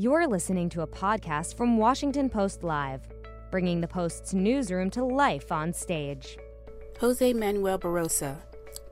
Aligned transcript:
You're 0.00 0.28
listening 0.28 0.68
to 0.68 0.82
a 0.82 0.86
podcast 0.86 1.56
from 1.56 1.76
Washington 1.76 2.30
Post 2.30 2.62
Live, 2.62 3.00
bringing 3.50 3.80
the 3.80 3.88
Post's 3.88 4.32
newsroom 4.32 4.90
to 4.90 5.02
life 5.02 5.50
on 5.50 5.72
stage. 5.72 6.38
Jose 7.00 7.32
Manuel 7.32 7.80
Barroso, 7.80 8.36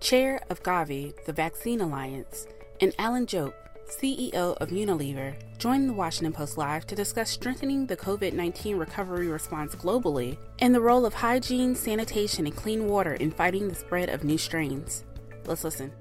Chair 0.00 0.40
of 0.50 0.64
Gavi, 0.64 1.14
the 1.24 1.32
Vaccine 1.32 1.80
Alliance, 1.80 2.48
and 2.80 2.92
Alan 2.98 3.24
Jope, 3.24 3.54
CEO 3.88 4.56
of 4.56 4.71
Unilever, 4.71 5.37
joined 5.58 5.88
the 5.88 5.92
Washington 5.92 6.32
Post 6.32 6.59
Live 6.59 6.88
to 6.88 6.96
discuss 6.96 7.30
strengthening 7.30 7.86
the 7.86 7.96
COVID 7.96 8.32
19 8.32 8.77
recovery 8.77 9.29
response 9.29 9.77
globally 9.77 10.36
and 10.59 10.75
the 10.75 10.80
role 10.80 11.07
of 11.07 11.14
hygiene, 11.14 11.77
sanitation, 11.77 12.46
and 12.46 12.57
clean 12.57 12.88
water 12.88 13.14
in 13.14 13.30
fighting 13.30 13.68
the 13.68 13.77
spread 13.77 14.09
of 14.09 14.25
new 14.25 14.38
strains. 14.38 15.04
Let's 15.45 15.62
listen. 15.62 15.93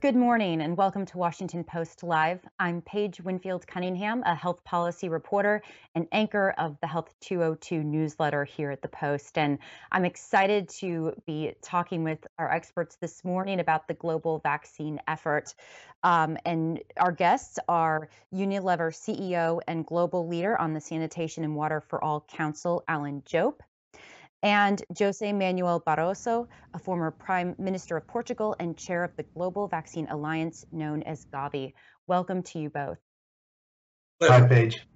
Good 0.00 0.14
morning 0.14 0.60
and 0.60 0.76
welcome 0.76 1.04
to 1.06 1.18
Washington 1.18 1.64
Post 1.64 2.04
Live. 2.04 2.38
I'm 2.60 2.82
Paige 2.82 3.20
Winfield 3.20 3.66
Cunningham, 3.66 4.22
a 4.26 4.32
health 4.32 4.62
policy 4.62 5.08
reporter 5.08 5.60
and 5.96 6.06
anchor 6.12 6.54
of 6.56 6.76
the 6.80 6.86
Health 6.86 7.12
202 7.18 7.82
newsletter 7.82 8.44
here 8.44 8.70
at 8.70 8.80
the 8.80 8.86
Post. 8.86 9.36
And 9.38 9.58
I'm 9.90 10.04
excited 10.04 10.68
to 10.80 11.14
be 11.26 11.54
talking 11.62 12.04
with 12.04 12.24
our 12.38 12.48
experts 12.48 12.94
this 13.00 13.24
morning 13.24 13.58
about 13.58 13.88
the 13.88 13.94
global 13.94 14.38
vaccine 14.38 15.00
effort. 15.08 15.52
Um, 16.04 16.38
and 16.46 16.80
our 16.98 17.10
guests 17.10 17.58
are 17.68 18.08
Unilever 18.32 18.92
CEO 18.92 19.60
and 19.66 19.84
global 19.84 20.28
leader 20.28 20.56
on 20.60 20.74
the 20.74 20.80
Sanitation 20.80 21.42
and 21.42 21.56
Water 21.56 21.80
for 21.80 22.04
All 22.04 22.24
Council, 22.28 22.84
Alan 22.86 23.24
Jope, 23.26 23.64
and 24.42 24.82
Jose 24.98 25.32
Manuel 25.32 25.80
Barroso, 25.80 26.46
a 26.74 26.78
former 26.78 27.10
Prime 27.10 27.54
Minister 27.58 27.96
of 27.96 28.06
Portugal 28.06 28.54
and 28.58 28.76
chair 28.76 29.04
of 29.04 29.16
the 29.16 29.22
Global 29.22 29.68
Vaccine 29.68 30.06
Alliance, 30.08 30.64
known 30.70 31.02
as 31.02 31.26
Gavi. 31.26 31.72
Welcome 32.06 32.42
to 32.44 32.58
you 32.58 32.70
both. 32.70 32.98
Hi, 34.22 34.46
Paige. 34.46 34.86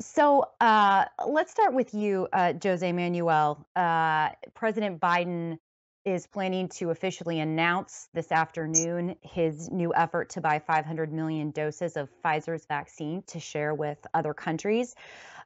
So 0.00 0.50
uh, 0.60 1.04
let's 1.26 1.50
start 1.50 1.72
with 1.72 1.94
you, 1.94 2.28
uh, 2.32 2.54
Jose 2.62 2.92
Manuel. 2.92 3.66
Uh, 3.74 4.30
President 4.54 5.00
Biden 5.00 5.58
is 6.04 6.26
planning 6.26 6.68
to 6.68 6.90
officially 6.90 7.40
announce 7.40 8.08
this 8.12 8.30
afternoon 8.30 9.16
his 9.22 9.70
new 9.70 9.94
effort 9.94 10.30
to 10.30 10.40
buy 10.40 10.58
500 10.58 11.12
million 11.12 11.50
doses 11.50 11.96
of 11.96 12.10
Pfizer's 12.22 12.66
vaccine 12.66 13.22
to 13.28 13.40
share 13.40 13.74
with 13.74 13.98
other 14.12 14.34
countries. 14.34 14.94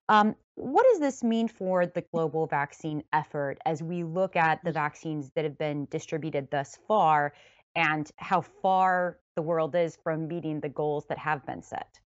Um, 0.08 0.34
what 0.58 0.84
does 0.90 0.98
this 0.98 1.22
mean 1.22 1.46
for 1.46 1.86
the 1.86 2.02
global 2.12 2.46
vaccine 2.46 3.02
effort 3.12 3.58
as 3.64 3.82
we 3.82 4.02
look 4.02 4.34
at 4.34 4.62
the 4.64 4.72
vaccines 4.72 5.30
that 5.34 5.44
have 5.44 5.56
been 5.56 5.86
distributed 5.90 6.50
thus 6.50 6.76
far 6.88 7.32
and 7.76 8.10
how 8.16 8.40
far 8.40 9.18
the 9.36 9.42
world 9.42 9.76
is 9.76 9.96
from 10.02 10.26
meeting 10.26 10.58
the 10.58 10.68
goals 10.68 11.06
that 11.08 11.18
have 11.18 11.46
been 11.46 11.62
set? 11.62 12.00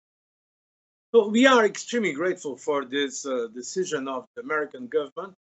Well, 1.13 1.31
we 1.31 1.47
are 1.47 1.65
extremely 1.65 2.13
grateful 2.13 2.57
for 2.57 2.85
this 2.87 3.27
uh, 3.27 3.49
decision 3.55 4.09
of 4.09 4.25
the 4.35 4.43
American 4.43 4.87
government, 4.87 5.35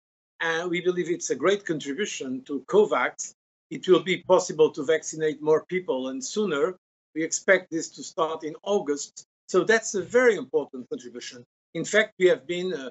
and 0.41 0.71
we 0.71 0.81
believe 0.81 1.11
it's 1.11 1.31
a 1.31 1.37
great 1.37 1.65
contribution 1.67 2.43
to 2.45 2.65
COVAX. 2.69 3.35
It 3.71 3.87
will 3.87 4.03
be 4.03 4.23
possible 4.23 4.71
to 4.73 4.83
vaccinate 4.83 5.43
more 5.43 5.65
people 5.67 6.09
and 6.09 6.25
sooner. 6.25 6.77
We 7.15 7.23
expect 7.23 7.71
this 7.71 7.91
to 7.91 8.03
start 8.03 8.45
in 8.45 8.55
August. 8.63 9.27
So 9.49 9.65
that's 9.65 9.95
a 9.95 10.03
very 10.03 10.37
important 10.37 10.89
contribution. 10.89 11.45
In 11.75 11.84
fact, 11.84 12.14
we 12.20 12.27
have 12.27 12.47
been 12.47 12.72
uh, 12.72 12.91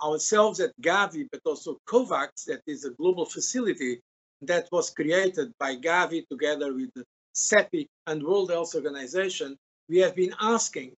ourselves 0.00 0.60
at 0.60 0.72
Gavi, 0.80 1.26
but 1.32 1.40
also 1.44 1.78
COVAX, 1.88 2.44
that 2.46 2.62
is 2.66 2.84
a 2.84 2.90
global 2.90 3.24
facility 3.26 4.00
that 4.42 4.68
was 4.70 4.90
created 4.90 5.52
by 5.58 5.74
Gavi 5.74 6.24
together 6.28 6.72
with 6.72 6.90
CEPI 7.34 7.88
and 8.06 8.22
World 8.22 8.50
Health 8.50 8.76
Organization. 8.76 9.56
We 9.88 9.98
have 9.98 10.14
been 10.14 10.34
asking 10.40 10.92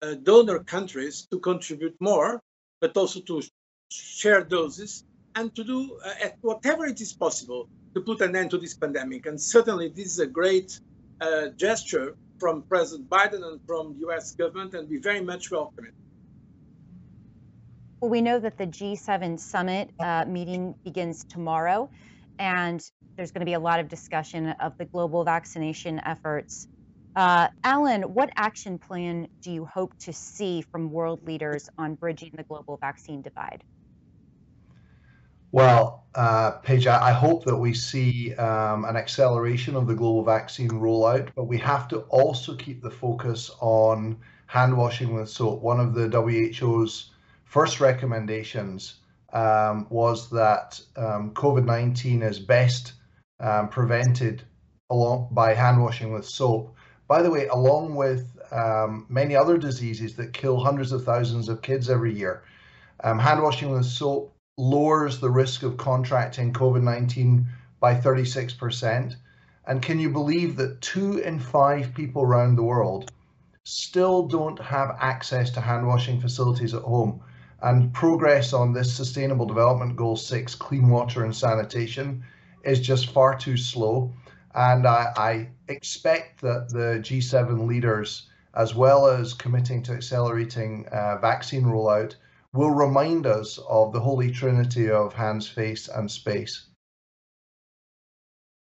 uh, 0.00 0.14
donor 0.14 0.60
countries 0.60 1.26
to 1.30 1.38
contribute 1.38 1.96
more, 2.00 2.40
but 2.80 2.96
also 2.96 3.20
to 3.20 3.42
share 3.90 4.42
doses 4.42 5.04
and 5.34 5.54
to 5.54 5.64
do 5.64 5.98
uh, 6.02 6.28
whatever 6.40 6.86
it 6.86 7.00
is 7.00 7.12
possible 7.12 7.68
to 7.94 8.00
put 8.00 8.22
an 8.22 8.34
end 8.36 8.50
to 8.52 8.58
this 8.58 8.74
pandemic. 8.74 9.26
And 9.26 9.38
certainly, 9.38 9.88
this 9.90 10.06
is 10.06 10.18
a 10.18 10.26
great 10.26 10.80
uh, 11.20 11.48
gesture 11.56 12.16
from 12.38 12.62
President 12.62 13.08
Biden 13.10 13.44
and 13.44 13.60
from 13.66 13.94
the 13.94 14.08
US 14.08 14.34
government, 14.34 14.72
and 14.74 14.88
we 14.88 14.96
very 14.96 15.20
much 15.20 15.50
welcome 15.50 15.84
it. 15.84 15.94
Well, 18.00 18.10
we 18.10 18.20
know 18.20 18.38
that 18.38 18.58
the 18.58 18.66
G7 18.66 19.38
summit 19.40 19.90
uh, 19.98 20.24
meeting 20.26 20.74
begins 20.84 21.24
tomorrow, 21.24 21.90
and 22.38 22.80
there's 23.16 23.30
going 23.30 23.40
to 23.40 23.46
be 23.46 23.54
a 23.54 23.60
lot 23.60 23.80
of 23.80 23.88
discussion 23.88 24.48
of 24.60 24.74
the 24.78 24.84
global 24.84 25.24
vaccination 25.24 26.00
efforts. 26.04 26.66
Uh, 27.16 27.48
Alan, 27.62 28.02
what 28.02 28.30
action 28.36 28.78
plan 28.78 29.28
do 29.42 29.52
you 29.52 29.64
hope 29.64 29.96
to 30.00 30.12
see 30.12 30.62
from 30.72 30.90
world 30.90 31.20
leaders 31.24 31.68
on 31.78 31.94
bridging 31.94 32.32
the 32.36 32.42
global 32.42 32.76
vaccine 32.76 33.22
divide? 33.22 33.62
Well, 35.52 36.08
uh, 36.16 36.50
Paige, 36.64 36.88
I 36.88 37.12
hope 37.12 37.44
that 37.44 37.56
we 37.56 37.74
see 37.74 38.34
um, 38.34 38.84
an 38.84 38.96
acceleration 38.96 39.76
of 39.76 39.86
the 39.86 39.94
global 39.94 40.24
vaccine 40.24 40.68
rollout, 40.70 41.28
but 41.36 41.44
we 41.44 41.58
have 41.58 41.86
to 41.88 42.00
also 42.08 42.56
keep 42.56 42.82
the 42.82 42.90
focus 42.90 43.52
on 43.60 44.18
hand 44.48 44.76
washing 44.76 45.14
with 45.14 45.28
soap. 45.28 45.62
One 45.62 45.78
of 45.78 45.94
the 45.94 46.08
WHO's 46.08 47.13
first 47.54 47.78
recommendations 47.78 48.96
um, 49.32 49.86
was 49.88 50.28
that 50.30 50.80
um, 50.96 51.30
COVID 51.34 51.64
19 51.64 52.20
is 52.20 52.40
best 52.40 52.94
um, 53.38 53.68
prevented 53.68 54.42
along, 54.90 55.28
by 55.30 55.54
hand 55.54 55.80
washing 55.80 56.12
with 56.12 56.26
soap. 56.26 56.74
By 57.06 57.22
the 57.22 57.30
way, 57.30 57.46
along 57.46 57.94
with 57.94 58.26
um, 58.50 59.06
many 59.08 59.36
other 59.36 59.56
diseases 59.56 60.16
that 60.16 60.32
kill 60.32 60.58
hundreds 60.58 60.90
of 60.90 61.04
thousands 61.04 61.48
of 61.48 61.62
kids 61.62 61.88
every 61.88 62.12
year, 62.12 62.42
um, 63.04 63.20
hand 63.20 63.40
washing 63.40 63.70
with 63.70 63.86
soap 63.86 64.34
lowers 64.58 65.20
the 65.20 65.30
risk 65.30 65.62
of 65.62 65.76
contracting 65.76 66.52
COVID 66.52 66.82
19 66.82 67.46
by 67.78 67.94
36%. 67.94 69.14
And 69.68 69.80
can 69.80 70.00
you 70.00 70.10
believe 70.10 70.56
that 70.56 70.80
two 70.80 71.18
in 71.18 71.38
five 71.38 71.94
people 71.94 72.22
around 72.22 72.56
the 72.56 72.64
world 72.64 73.12
still 73.64 74.26
don't 74.26 74.60
have 74.60 74.96
access 74.98 75.50
to 75.52 75.60
hand 75.60 75.86
washing 75.86 76.20
facilities 76.20 76.74
at 76.74 76.82
home? 76.82 77.22
And 77.64 77.94
progress 77.94 78.52
on 78.52 78.74
this 78.74 78.94
Sustainable 78.94 79.46
Development 79.46 79.96
Goal 79.96 80.16
6, 80.16 80.54
clean 80.56 80.90
water 80.90 81.24
and 81.24 81.34
sanitation, 81.34 82.22
is 82.62 82.78
just 82.78 83.10
far 83.10 83.38
too 83.38 83.56
slow. 83.56 84.12
And 84.54 84.86
I, 84.86 85.12
I 85.16 85.48
expect 85.68 86.42
that 86.42 86.68
the 86.68 87.00
G7 87.00 87.66
leaders, 87.66 88.28
as 88.54 88.74
well 88.74 89.06
as 89.06 89.32
committing 89.32 89.82
to 89.84 89.94
accelerating 89.94 90.86
uh, 90.92 91.16
vaccine 91.22 91.64
rollout, 91.64 92.16
will 92.52 92.70
remind 92.70 93.26
us 93.26 93.58
of 93.66 93.94
the 93.94 94.00
holy 94.00 94.30
trinity 94.30 94.90
of 94.90 95.14
hands, 95.14 95.48
face, 95.48 95.88
and 95.88 96.10
space. 96.10 96.66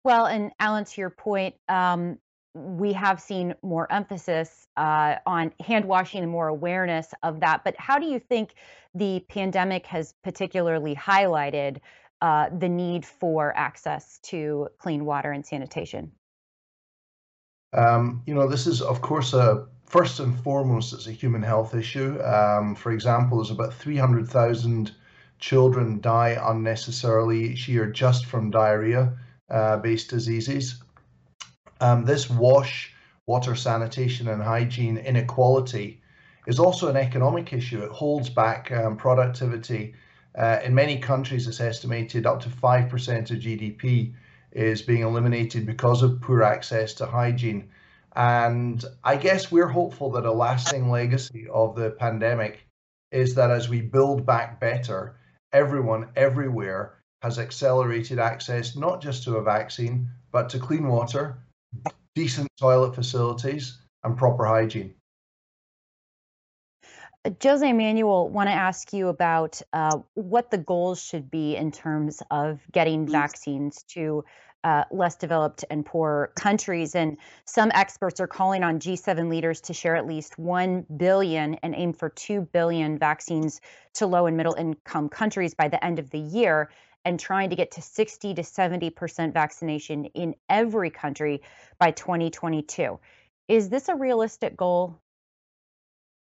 Well, 0.04 0.28
and 0.28 0.52
Alan, 0.60 0.86
to 0.86 1.02
your 1.02 1.10
point, 1.10 1.56
um, 1.68 2.20
we 2.56 2.94
have 2.94 3.20
seen 3.20 3.54
more 3.62 3.92
emphasis 3.92 4.68
uh, 4.78 5.16
on 5.26 5.52
hand 5.60 5.86
washing 5.86 6.24
and 6.24 6.32
more 6.32 6.48
awareness 6.48 7.14
of 7.22 7.42
that. 7.42 7.64
But 7.66 7.76
how 7.78 8.00
do 8.00 8.06
you 8.06 8.18
think 8.18 8.56
the 8.96 9.24
pandemic 9.28 9.86
has 9.88 10.14
particularly 10.24 10.96
highlighted 10.96 11.80
uh, 12.22 12.50
the 12.58 12.70
need 12.70 13.06
for 13.06 13.56
access 13.58 14.20
to 14.24 14.70
clean 14.80 15.04
water 15.04 15.32
and 15.32 15.46
sanitation? 15.46 16.14
Um, 17.74 18.24
you 18.26 18.34
know, 18.34 18.48
this 18.48 18.68
is, 18.68 18.82
of 18.82 19.02
course, 19.02 19.34
a 19.34 19.68
first 19.86 20.22
and 20.22 20.40
foremost, 20.40 20.94
it's 20.94 21.08
a 21.08 21.12
human 21.12 21.44
health 21.44 21.76
issue. 21.76 22.22
Um, 22.24 22.74
for 22.74 22.94
example, 22.94 23.38
there's 23.38 23.52
about 23.52 23.74
300,000 23.74 24.92
children 25.40 26.00
die 26.00 26.38
unnecessarily 26.42 27.52
each 27.52 27.68
year 27.68 27.88
just 27.88 28.26
from 28.26 28.50
diarrhea-based 28.50 30.14
uh, 30.14 30.16
diseases. 30.16 30.82
Um, 31.82 32.06
this 32.06 32.30
wash, 32.30 32.94
water 33.26 33.56
sanitation, 33.56 34.28
and 34.28 34.42
hygiene 34.42 34.98
inequality 34.98 36.02
is 36.48 36.60
also 36.60 36.90
an 36.90 36.98
economic 36.98 37.54
issue. 37.54 37.84
It 37.84 37.92
holds 37.92 38.30
back 38.30 38.72
um, 38.72 38.98
productivity. 38.98 39.96
Uh, 40.38 40.60
in 40.64 40.76
many 40.76 41.00
countries, 41.00 41.48
it's 41.48 41.62
estimated 41.62 42.26
up 42.26 42.42
to 42.42 42.50
5% 42.50 43.32
of 43.32 43.38
GDP 43.38 44.14
is 44.52 44.82
being 44.82 45.02
eliminated 45.02 45.66
because 45.66 46.02
of 46.02 46.22
poor 46.22 46.44
access 46.44 46.94
to 46.96 47.06
hygiene. 47.06 47.70
And 48.16 48.84
I 49.04 49.18
guess 49.18 49.52
we're 49.52 49.68
hopeful 49.68 50.12
that 50.12 50.26
a 50.26 50.32
lasting 50.32 50.90
legacy 50.90 51.48
of 51.52 51.76
the 51.76 51.92
pandemic 51.92 52.66
is 53.12 53.36
that 53.36 53.52
as 53.52 53.68
we 53.68 53.82
build 53.82 54.26
back 54.26 54.60
better, 54.60 55.18
everyone 55.52 56.10
everywhere 56.16 56.96
has 57.22 57.40
accelerated 57.40 58.20
access 58.20 58.76
not 58.76 59.02
just 59.02 59.24
to 59.24 59.36
a 59.36 59.44
vaccine, 59.44 60.10
but 60.32 60.50
to 60.50 60.60
clean 60.60 60.88
water, 60.88 61.38
decent 62.16 62.50
toilet 62.58 62.96
facilities, 62.96 63.78
and 64.04 64.18
proper 64.18 64.46
hygiene. 64.46 64.94
Uh, 67.26 67.32
Jose 67.44 67.74
Manuel, 67.74 68.30
want 68.30 68.48
to 68.48 68.54
ask 68.54 68.94
you 68.94 69.10
about 69.10 69.62
uh, 69.74 70.00
what 70.14 70.52
the 70.52 70.58
goals 70.58 71.04
should 71.04 71.30
be 71.30 71.56
in 71.56 71.72
terms 71.72 72.22
of 72.32 72.62
getting 72.72 73.08
vaccines 73.08 73.84
to 73.90 74.24
uh, 74.64 74.84
less 74.90 75.16
developed 75.16 75.64
and 75.70 75.86
poor 75.86 76.32
countries. 76.36 76.96
And 76.96 77.18
some 77.46 77.72
experts 77.74 78.20
are 78.20 78.28
calling 78.28 78.64
on 78.64 78.80
G7 78.80 79.30
leaders 79.30 79.62
to 79.62 79.74
share 79.74 79.96
at 79.96 80.08
least 80.08 80.40
1 80.40 80.86
billion 80.98 81.56
and 81.56 81.76
aim 81.76 81.94
for 81.94 82.10
2 82.10 82.42
billion 82.42 82.98
vaccines 82.98 83.62
to 83.96 84.08
low 84.08 84.26
and 84.26 84.36
middle 84.36 84.56
income 84.56 85.10
countries 85.10 85.54
by 85.54 85.68
the 85.68 85.84
end 85.86 86.00
of 86.00 86.10
the 86.10 86.20
year 86.20 86.70
and 87.06 87.20
trying 87.20 87.52
to 87.52 87.56
get 87.56 87.72
to 87.72 87.82
60 87.82 88.34
to 88.34 88.42
70% 88.42 89.32
vaccination 89.32 90.06
in 90.06 90.36
every 90.50 90.90
country 90.90 91.42
by 91.80 91.92
2022. 91.92 93.00
Is 93.48 93.70
this 93.70 93.88
a 93.88 93.96
realistic 93.96 94.58
goal? 94.58 95.00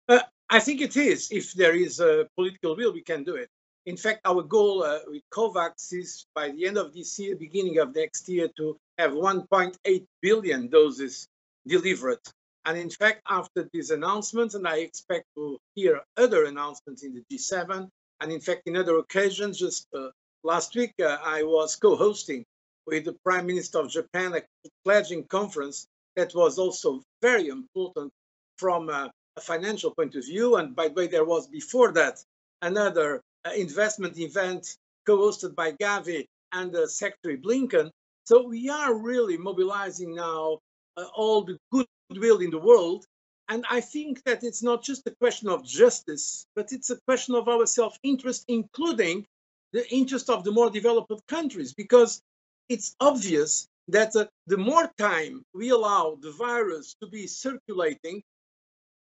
Uh, 0.07 0.19
I 0.49 0.59
think 0.59 0.81
it 0.81 0.95
is. 0.95 1.29
If 1.31 1.53
there 1.53 1.75
is 1.75 1.99
a 1.99 2.27
political 2.35 2.75
will, 2.75 2.93
we 2.93 3.01
can 3.01 3.23
do 3.23 3.35
it. 3.35 3.49
In 3.85 3.97
fact, 3.97 4.21
our 4.25 4.43
goal 4.43 4.83
uh, 4.83 4.99
with 5.07 5.23
COVAX 5.33 5.91
is 5.93 6.25
by 6.35 6.49
the 6.49 6.67
end 6.67 6.77
of 6.77 6.93
this 6.93 7.17
year, 7.19 7.35
beginning 7.35 7.79
of 7.79 7.95
next 7.95 8.29
year, 8.29 8.47
to 8.57 8.77
have 8.97 9.11
1.8 9.11 10.05
billion 10.21 10.69
doses 10.69 11.27
delivered. 11.67 12.19
And 12.65 12.77
in 12.77 12.91
fact, 12.91 13.21
after 13.27 13.67
these 13.73 13.89
announcements, 13.89 14.53
and 14.53 14.67
I 14.67 14.77
expect 14.77 15.25
to 15.35 15.57
hear 15.73 16.01
other 16.15 16.45
announcements 16.45 17.03
in 17.03 17.15
the 17.15 17.23
G7, 17.35 17.89
and 18.19 18.31
in 18.31 18.39
fact, 18.39 18.61
in 18.67 18.77
other 18.77 18.97
occasions, 18.97 19.57
just 19.57 19.87
uh, 19.95 20.09
last 20.43 20.75
week, 20.75 20.93
uh, 21.01 21.17
I 21.23 21.43
was 21.43 21.75
co 21.75 21.95
hosting 21.95 22.45
with 22.87 23.05
the 23.05 23.13
Prime 23.23 23.45
Minister 23.45 23.79
of 23.79 23.89
Japan 23.89 24.33
a 24.33 24.41
pledging 24.83 25.25
conference 25.25 25.87
that 26.15 26.33
was 26.35 26.57
also 26.57 27.01
very 27.21 27.47
important 27.47 28.11
from 28.57 28.89
a, 28.89 29.11
a 29.37 29.41
financial 29.41 29.91
point 29.91 30.15
of 30.15 30.25
view. 30.25 30.55
And 30.55 30.75
by 30.75 30.87
the 30.87 30.93
way, 30.93 31.07
there 31.07 31.25
was 31.25 31.47
before 31.47 31.91
that 31.93 32.23
another 32.61 33.21
uh, 33.45 33.51
investment 33.55 34.17
event 34.19 34.77
co-hosted 35.05 35.55
by 35.55 35.71
Gavi 35.73 36.25
and 36.51 36.75
uh, 36.75 36.87
Secretary 36.87 37.37
Blinken. 37.37 37.89
So 38.25 38.47
we 38.47 38.69
are 38.69 38.93
really 38.93 39.37
mobilizing 39.37 40.15
now 40.15 40.59
uh, 40.97 41.05
all 41.15 41.43
the 41.43 41.57
goodwill 41.71 42.39
in 42.39 42.51
the 42.51 42.59
world. 42.59 43.05
And 43.49 43.65
I 43.69 43.81
think 43.81 44.23
that 44.23 44.43
it's 44.43 44.63
not 44.63 44.83
just 44.83 45.07
a 45.07 45.15
question 45.19 45.49
of 45.49 45.65
justice, 45.65 46.45
but 46.55 46.71
it's 46.71 46.89
a 46.89 46.99
question 47.07 47.35
of 47.35 47.47
our 47.47 47.65
self-interest, 47.65 48.45
including 48.47 49.25
the 49.73 49.89
interest 49.93 50.29
of 50.29 50.43
the 50.43 50.51
more 50.51 50.69
developed 50.69 51.25
countries, 51.27 51.73
because 51.73 52.21
it's 52.69 52.95
obvious 52.99 53.67
that 53.87 54.15
uh, 54.15 54.25
the 54.47 54.57
more 54.57 54.89
time 54.97 55.43
we 55.53 55.69
allow 55.69 56.17
the 56.21 56.31
virus 56.31 56.95
to 57.01 57.07
be 57.07 57.27
circulating, 57.27 58.23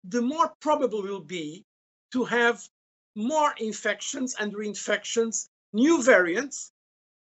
the 0.04 0.22
more 0.22 0.52
probable 0.60 1.02
will 1.02 1.20
be 1.20 1.64
to 2.12 2.24
have 2.24 2.62
more 3.16 3.54
infections 3.58 4.34
and 4.38 4.54
reinfections, 4.54 5.48
new 5.72 6.02
variants, 6.02 6.70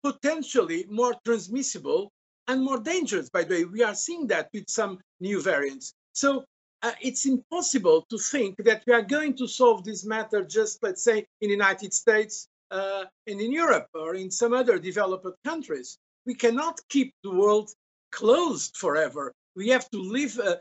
potentially 0.03 0.85
more 0.89 1.15
transmissible 1.25 2.11
and 2.47 2.63
more 2.63 2.79
dangerous. 2.79 3.29
By 3.29 3.43
the 3.43 3.55
way, 3.55 3.65
we 3.65 3.83
are 3.83 3.95
seeing 3.95 4.27
that 4.27 4.49
with 4.53 4.69
some 4.69 4.99
new 5.19 5.41
variants. 5.41 5.93
So 6.13 6.45
uh, 6.81 6.93
it's 7.01 7.25
impossible 7.25 8.05
to 8.09 8.17
think 8.17 8.57
that 8.63 8.83
we 8.87 8.93
are 8.93 9.03
going 9.03 9.35
to 9.37 9.47
solve 9.47 9.83
this 9.83 10.05
matter 10.05 10.43
just, 10.43 10.81
let's 10.81 11.03
say, 11.03 11.19
in 11.41 11.49
the 11.49 11.49
United 11.49 11.93
States 11.93 12.47
uh, 12.71 13.05
and 13.27 13.41
in 13.41 13.51
Europe 13.51 13.87
or 13.93 14.15
in 14.15 14.31
some 14.31 14.53
other 14.53 14.79
developed 14.79 15.27
countries. 15.45 15.97
We 16.25 16.35
cannot 16.35 16.79
keep 16.89 17.13
the 17.23 17.31
world 17.31 17.71
closed 18.11 18.77
forever. 18.77 19.33
We 19.55 19.69
have 19.69 19.89
to 19.89 19.99
live, 20.01 20.39
uh, 20.39 20.55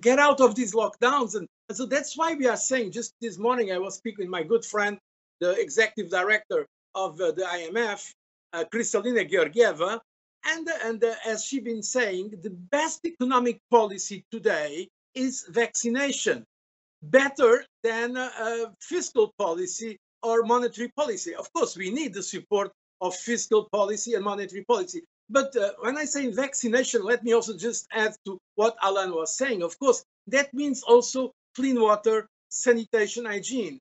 get 0.00 0.18
out 0.18 0.40
of 0.40 0.54
these 0.54 0.74
lockdowns 0.74 1.34
and 1.34 1.46
and 1.70 1.76
so 1.76 1.86
that's 1.86 2.18
why 2.18 2.34
we 2.34 2.48
are 2.48 2.56
saying, 2.56 2.90
just 2.90 3.14
this 3.20 3.38
morning, 3.38 3.70
I 3.70 3.78
was 3.78 3.94
speaking 3.94 4.24
with 4.24 4.28
my 4.28 4.42
good 4.42 4.64
friend, 4.64 4.98
the 5.38 5.52
executive 5.52 6.10
director 6.10 6.66
of 6.96 7.20
uh, 7.20 7.30
the 7.30 7.42
IMF, 7.42 8.10
uh, 8.52 8.64
Kristalina 8.74 9.30
Georgieva, 9.30 10.00
and, 10.46 10.68
and 10.84 11.04
uh, 11.04 11.14
as 11.24 11.44
she's 11.44 11.62
been 11.62 11.84
saying, 11.84 12.34
the 12.42 12.50
best 12.50 13.06
economic 13.06 13.60
policy 13.70 14.24
today 14.32 14.88
is 15.14 15.46
vaccination, 15.48 16.42
better 17.04 17.64
than 17.84 18.16
uh, 18.16 18.64
fiscal 18.80 19.32
policy 19.38 19.96
or 20.22 20.42
monetary 20.44 20.88
policy. 20.96 21.34
Of 21.34 21.52
course, 21.52 21.76
we 21.76 21.90
need 21.90 22.14
the 22.14 22.22
support 22.22 22.72
of 23.00 23.14
fiscal 23.14 23.68
policy 23.72 24.14
and 24.14 24.24
monetary 24.24 24.64
policy. 24.64 25.02
But 25.28 25.54
uh, 25.56 25.72
when 25.80 25.96
I 25.96 26.04
say 26.04 26.30
vaccination, 26.32 27.04
let 27.04 27.22
me 27.22 27.32
also 27.32 27.56
just 27.56 27.86
add 27.92 28.16
to 28.26 28.38
what 28.56 28.76
Alan 28.82 29.14
was 29.14 29.36
saying. 29.36 29.62
Of 29.62 29.78
course, 29.78 30.04
that 30.26 30.52
means 30.52 30.82
also 30.82 31.32
clean 31.54 31.80
water, 31.80 32.26
sanitation, 32.48 33.24
hygiene. 33.24 33.78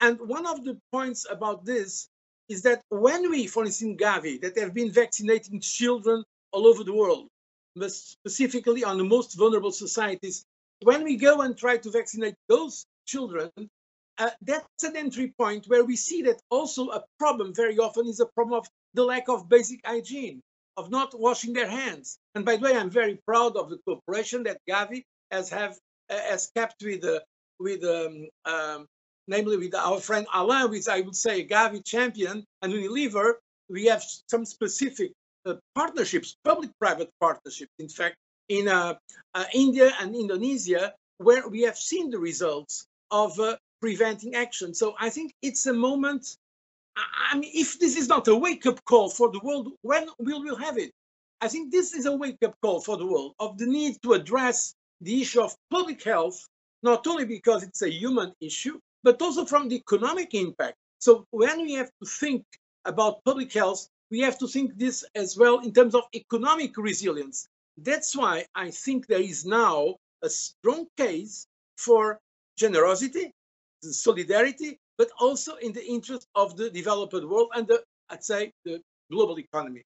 And 0.00 0.18
one 0.20 0.46
of 0.46 0.64
the 0.64 0.78
points 0.92 1.26
about 1.30 1.64
this 1.64 2.08
is 2.48 2.62
that 2.62 2.82
when 2.88 3.30
we, 3.30 3.46
for 3.46 3.64
instance, 3.64 3.90
in 3.90 3.96
Gavi, 3.96 4.40
that 4.40 4.58
have 4.58 4.74
been 4.74 4.90
vaccinating 4.90 5.60
children 5.60 6.24
all 6.52 6.66
over 6.66 6.82
the 6.84 6.94
world, 6.94 7.28
specifically 7.88 8.84
on 8.84 8.98
the 8.98 9.04
most 9.04 9.36
vulnerable 9.36 9.72
societies, 9.72 10.44
when 10.82 11.04
we 11.04 11.16
go 11.16 11.42
and 11.42 11.56
try 11.56 11.76
to 11.76 11.90
vaccinate 11.90 12.34
those 12.48 12.86
children, 13.06 13.50
uh, 14.18 14.30
that's 14.42 14.84
an 14.84 14.96
entry 14.96 15.32
point 15.38 15.66
where 15.66 15.84
we 15.84 15.96
see 15.96 16.22
that 16.22 16.40
also 16.50 16.88
a 16.90 17.04
problem 17.18 17.54
very 17.54 17.78
often 17.78 18.06
is 18.06 18.20
a 18.20 18.26
problem 18.26 18.58
of 18.58 18.68
the 18.94 19.04
lack 19.04 19.28
of 19.28 19.48
basic 19.48 19.80
hygiene, 19.84 20.40
of 20.76 20.90
not 20.90 21.18
washing 21.18 21.52
their 21.52 21.68
hands. 21.68 22.18
And 22.34 22.44
by 22.44 22.56
the 22.56 22.62
way, 22.62 22.76
I'm 22.76 22.90
very 22.90 23.18
proud 23.26 23.56
of 23.56 23.70
the 23.70 23.78
cooperation 23.86 24.42
that 24.44 24.60
Gavi 24.68 25.04
has 25.30 25.48
have 25.50 25.78
as 26.08 26.50
kept 26.56 26.82
with 26.82 27.04
uh, 27.04 27.20
with 27.60 27.84
um, 27.84 28.28
um, 28.44 28.86
namely 29.26 29.56
with 29.56 29.74
our 29.74 30.00
friend 30.00 30.26
Alain, 30.34 30.70
which 30.70 30.88
I 30.88 31.00
would 31.00 31.16
say 31.16 31.46
Gavi 31.46 31.84
champion 31.84 32.44
and 32.62 32.72
Unilever, 32.72 33.34
we 33.68 33.86
have 33.86 34.02
some 34.28 34.44
specific 34.44 35.12
uh, 35.44 35.54
partnerships, 35.74 36.36
public-private 36.44 37.10
partnerships, 37.20 37.72
in 37.78 37.88
fact, 37.88 38.16
in 38.48 38.68
uh, 38.68 38.94
uh, 39.34 39.44
India 39.52 39.92
and 40.00 40.14
Indonesia, 40.14 40.94
where 41.18 41.46
we 41.48 41.62
have 41.62 41.76
seen 41.76 42.10
the 42.10 42.18
results 42.18 42.86
of 43.10 43.38
uh, 43.38 43.56
preventing 43.80 44.34
action. 44.34 44.74
So 44.74 44.94
I 44.98 45.10
think 45.10 45.34
it's 45.42 45.66
a 45.66 45.72
moment. 45.72 46.36
I 46.96 47.36
mean, 47.38 47.50
if 47.54 47.78
this 47.78 47.96
is 47.96 48.08
not 48.08 48.28
a 48.28 48.34
wake-up 48.34 48.84
call 48.84 49.08
for 49.08 49.30
the 49.30 49.40
world, 49.42 49.72
when 49.82 50.08
will 50.18 50.42
we 50.42 50.64
have 50.64 50.78
it? 50.78 50.92
I 51.40 51.48
think 51.48 51.70
this 51.70 51.94
is 51.94 52.06
a 52.06 52.16
wake-up 52.16 52.56
call 52.60 52.80
for 52.80 52.96
the 52.96 53.06
world 53.06 53.34
of 53.38 53.56
the 53.58 53.66
need 53.66 54.02
to 54.02 54.14
address 54.14 54.74
the 55.00 55.22
issue 55.22 55.40
of 55.40 55.54
public 55.70 56.02
health, 56.02 56.48
not 56.82 57.06
only 57.06 57.24
because 57.24 57.62
it's 57.62 57.82
a 57.82 57.90
human 57.90 58.32
issue, 58.40 58.80
but 59.04 59.22
also 59.22 59.44
from 59.44 59.68
the 59.68 59.76
economic 59.76 60.34
impact. 60.34 60.76
So 60.98 61.24
when 61.30 61.62
we 61.62 61.74
have 61.74 61.90
to 62.02 62.08
think 62.08 62.44
about 62.84 63.22
public 63.24 63.52
health, 63.52 63.88
we 64.10 64.20
have 64.20 64.38
to 64.38 64.48
think 64.48 64.76
this 64.76 65.04
as 65.14 65.36
well 65.36 65.60
in 65.60 65.72
terms 65.72 65.94
of 65.94 66.02
economic 66.14 66.76
resilience. 66.76 67.46
That's 67.76 68.16
why 68.16 68.46
I 68.56 68.72
think 68.72 69.06
there 69.06 69.20
is 69.20 69.44
now 69.46 69.96
a 70.22 70.28
strong 70.28 70.86
case 70.96 71.46
for 71.76 72.18
generosity, 72.56 73.30
solidarity, 73.82 74.78
but 74.96 75.10
also 75.20 75.56
in 75.56 75.72
the 75.72 75.84
interest 75.84 76.26
of 76.34 76.56
the 76.56 76.70
developed 76.70 77.14
world 77.14 77.50
and 77.54 77.66
the, 77.66 77.82
I'd 78.10 78.24
say, 78.24 78.52
the 78.64 78.80
global 79.10 79.38
economy. 79.38 79.82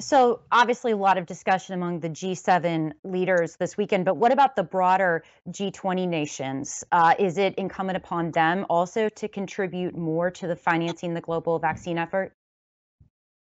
So, 0.00 0.40
obviously, 0.50 0.92
a 0.92 0.96
lot 0.96 1.18
of 1.18 1.26
discussion 1.26 1.74
among 1.74 2.00
the 2.00 2.08
G7 2.08 2.92
leaders 3.04 3.56
this 3.56 3.76
weekend, 3.76 4.06
but 4.06 4.16
what 4.16 4.32
about 4.32 4.56
the 4.56 4.62
broader 4.62 5.22
G20 5.50 6.08
nations? 6.08 6.82
Uh, 6.90 7.14
is 7.18 7.36
it 7.36 7.54
incumbent 7.56 7.98
upon 7.98 8.30
them 8.30 8.64
also 8.70 9.10
to 9.10 9.28
contribute 9.28 9.94
more 9.94 10.30
to 10.30 10.46
the 10.46 10.56
financing 10.56 11.12
the 11.12 11.20
global 11.20 11.58
vaccine 11.58 11.98
effort? 11.98 12.32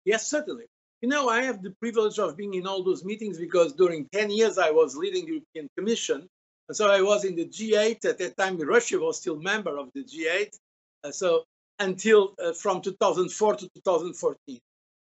Yes, 0.07 0.31
certainly. 0.31 0.65
You 1.03 1.11
know, 1.11 1.29
I 1.29 1.43
have 1.43 1.63
the 1.63 1.73
privilege 1.79 2.19
of 2.19 2.37
being 2.39 2.55
in 2.55 2.67
all 2.67 2.83
those 2.83 3.05
meetings 3.05 3.39
because 3.39 3.75
during 3.75 4.07
10 4.13 4.31
years 4.31 4.57
I 4.57 4.71
was 4.71 4.97
leading 4.97 5.27
the 5.27 5.33
European 5.33 5.69
Commission. 5.77 6.27
And 6.71 6.77
so 6.77 6.89
I 6.89 7.03
was 7.03 7.25
in 7.25 7.35
the 7.35 7.47
G8. 7.47 8.05
At 8.05 8.19
that 8.19 8.37
time, 8.37 8.57
Russia 8.57 8.97
was 9.01 9.17
still 9.17 9.35
member 9.35 9.77
of 9.77 9.91
the 9.93 10.05
G8. 10.05 10.57
Uh, 11.03 11.11
so 11.11 11.43
until 11.81 12.37
uh, 12.41 12.53
from 12.53 12.81
2004 12.81 13.57
to 13.57 13.69
2014. 13.75 14.61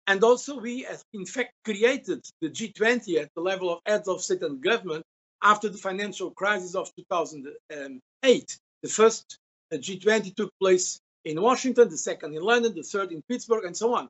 And 0.07 0.25
also, 0.25 0.59
we, 0.59 0.87
in 1.13 1.27
fact, 1.27 1.53
created 1.63 2.25
the 2.41 2.49
G20 2.49 3.21
at 3.21 3.29
the 3.35 3.43
level 3.43 3.71
of 3.71 3.81
heads 3.85 4.09
of 4.09 4.23
state 4.23 4.41
and 4.41 4.63
government 4.63 5.05
after 5.43 5.69
the 5.69 5.77
financial 5.77 6.31
crisis 6.31 6.75
of 6.75 6.91
2008. 6.97 8.59
The 8.83 8.89
first 8.89 9.39
uh, 9.71 9.77
G20 9.77 10.35
took 10.35 10.51
place 10.59 11.01
in 11.27 11.39
Washington, 11.43 11.91
the 11.91 11.99
second 11.99 12.35
in 12.35 12.41
London, 12.41 12.75
the 12.75 12.83
third 12.83 13.13
in 13.13 13.21
Pittsburgh, 13.29 13.67
and 13.67 13.77
so 13.77 13.95
on. 13.95 14.09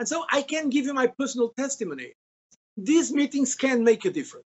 And 0.00 0.08
so 0.08 0.24
I 0.28 0.42
can 0.42 0.70
give 0.70 0.86
you 0.86 0.94
my 0.94 1.06
personal 1.06 1.52
testimony. 1.56 2.14
These 2.76 3.12
meetings 3.12 3.54
can 3.54 3.84
make 3.84 4.04
a 4.06 4.10
difference. 4.10 4.49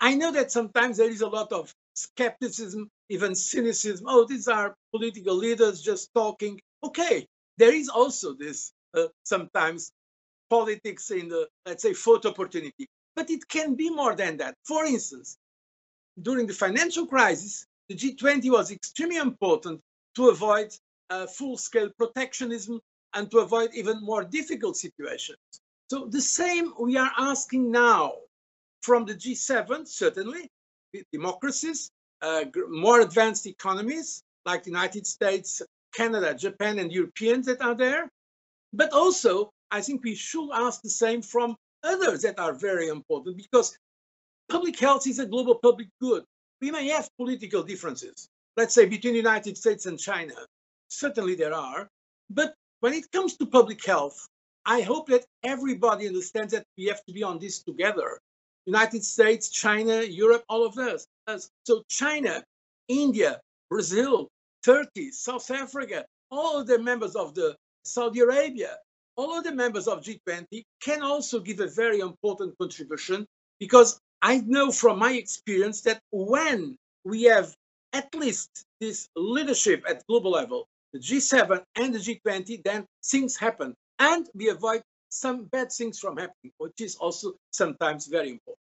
I 0.00 0.14
know 0.14 0.32
that 0.32 0.52
sometimes 0.52 0.96
there 0.96 1.10
is 1.10 1.22
a 1.22 1.28
lot 1.28 1.52
of 1.52 1.74
skepticism, 1.94 2.90
even 3.08 3.34
cynicism. 3.34 4.06
Oh, 4.08 4.24
these 4.26 4.48
are 4.48 4.76
political 4.92 5.34
leaders 5.34 5.82
just 5.82 6.10
talking. 6.14 6.60
Okay, 6.84 7.26
there 7.56 7.74
is 7.74 7.88
also 7.88 8.34
this 8.34 8.72
uh, 8.94 9.08
sometimes 9.24 9.92
politics 10.50 11.10
in 11.10 11.28
the, 11.28 11.48
let's 11.66 11.82
say, 11.82 11.92
photo 11.92 12.30
opportunity. 12.30 12.86
But 13.16 13.30
it 13.30 13.48
can 13.48 13.74
be 13.74 13.90
more 13.90 14.14
than 14.14 14.36
that. 14.36 14.54
For 14.64 14.84
instance, 14.84 15.36
during 16.22 16.46
the 16.46 16.54
financial 16.54 17.06
crisis, 17.06 17.66
the 17.88 17.96
G20 17.96 18.50
was 18.50 18.70
extremely 18.70 19.16
important 19.16 19.80
to 20.14 20.28
avoid 20.28 20.72
uh, 21.10 21.26
full-scale 21.26 21.90
protectionism, 21.98 22.80
and 23.14 23.30
to 23.30 23.38
avoid 23.38 23.70
even 23.74 24.02
more 24.02 24.24
difficult 24.24 24.76
situations. 24.76 25.38
So 25.90 26.06
the 26.06 26.20
same 26.20 26.72
we 26.78 26.96
are 26.96 27.10
asking 27.18 27.70
now 27.70 28.12
from 28.82 29.04
the 29.04 29.14
G7, 29.14 29.86
certainly, 29.86 30.50
democracies, 31.12 31.90
uh, 32.22 32.44
more 32.68 33.00
advanced 33.00 33.46
economies 33.46 34.22
like 34.44 34.64
the 34.64 34.70
United 34.70 35.06
States, 35.06 35.62
Canada, 35.94 36.34
Japan, 36.34 36.78
and 36.78 36.92
Europeans 36.92 37.46
that 37.46 37.60
are 37.60 37.74
there. 37.74 38.10
But 38.72 38.92
also, 38.92 39.50
I 39.70 39.80
think 39.80 40.02
we 40.02 40.14
should 40.14 40.50
ask 40.52 40.82
the 40.82 40.90
same 40.90 41.22
from 41.22 41.56
others 41.82 42.22
that 42.22 42.38
are 42.38 42.54
very 42.54 42.88
important 42.88 43.36
because 43.36 43.76
public 44.48 44.78
health 44.78 45.06
is 45.06 45.18
a 45.18 45.26
global 45.26 45.56
public 45.56 45.88
good. 46.00 46.24
We 46.60 46.70
may 46.70 46.88
have 46.88 47.08
political 47.16 47.62
differences, 47.62 48.28
let's 48.56 48.74
say 48.74 48.86
between 48.86 49.12
the 49.12 49.18
United 49.18 49.56
States 49.56 49.86
and 49.86 49.98
China. 49.98 50.34
Certainly 50.88 51.36
there 51.36 51.54
are. 51.54 51.88
But 52.30 52.54
when 52.80 52.94
it 52.94 53.10
comes 53.12 53.36
to 53.36 53.46
public 53.46 53.84
health, 53.84 54.28
I 54.64 54.80
hope 54.82 55.08
that 55.08 55.24
everybody 55.42 56.06
understands 56.06 56.52
that 56.52 56.66
we 56.76 56.86
have 56.86 57.04
to 57.04 57.12
be 57.12 57.22
on 57.22 57.38
this 57.38 57.62
together. 57.62 58.20
United 58.68 59.02
States, 59.02 59.48
China, 59.48 60.02
Europe, 60.02 60.44
all 60.50 60.62
of 60.66 60.74
this. 60.74 61.06
So 61.64 61.82
China, 61.88 62.44
India, 62.88 63.40
Brazil, 63.70 64.28
Turkey, 64.62 65.10
South 65.10 65.50
Africa, 65.50 66.04
all 66.30 66.60
of 66.60 66.66
the 66.66 66.78
members 66.78 67.16
of 67.16 67.34
the 67.34 67.56
Saudi 67.84 68.20
Arabia, 68.20 68.76
all 69.16 69.38
of 69.38 69.44
the 69.44 69.54
members 69.54 69.88
of 69.88 70.02
G20 70.02 70.64
can 70.82 71.00
also 71.02 71.40
give 71.40 71.60
a 71.60 71.66
very 71.66 72.00
important 72.00 72.58
contribution 72.58 73.26
because 73.58 73.98
I 74.20 74.42
know 74.54 74.70
from 74.70 74.98
my 74.98 75.12
experience 75.12 75.80
that 75.82 76.00
when 76.10 76.76
we 77.04 77.22
have 77.22 77.54
at 77.94 78.14
least 78.14 78.50
this 78.80 79.08
leadership 79.16 79.82
at 79.88 80.06
global 80.08 80.32
level, 80.32 80.68
the 80.92 80.98
G7 80.98 81.62
and 81.76 81.94
the 81.94 81.98
G20, 81.98 82.62
then 82.64 82.84
things 83.02 83.34
happen 83.34 83.74
and 83.98 84.28
we 84.34 84.50
avoid 84.50 84.82
some 85.08 85.44
bad 85.44 85.72
things 85.72 85.98
from 85.98 86.16
happening, 86.16 86.52
which 86.58 86.80
is 86.80 86.96
also 86.96 87.32
sometimes 87.50 88.06
very 88.06 88.30
important. 88.30 88.58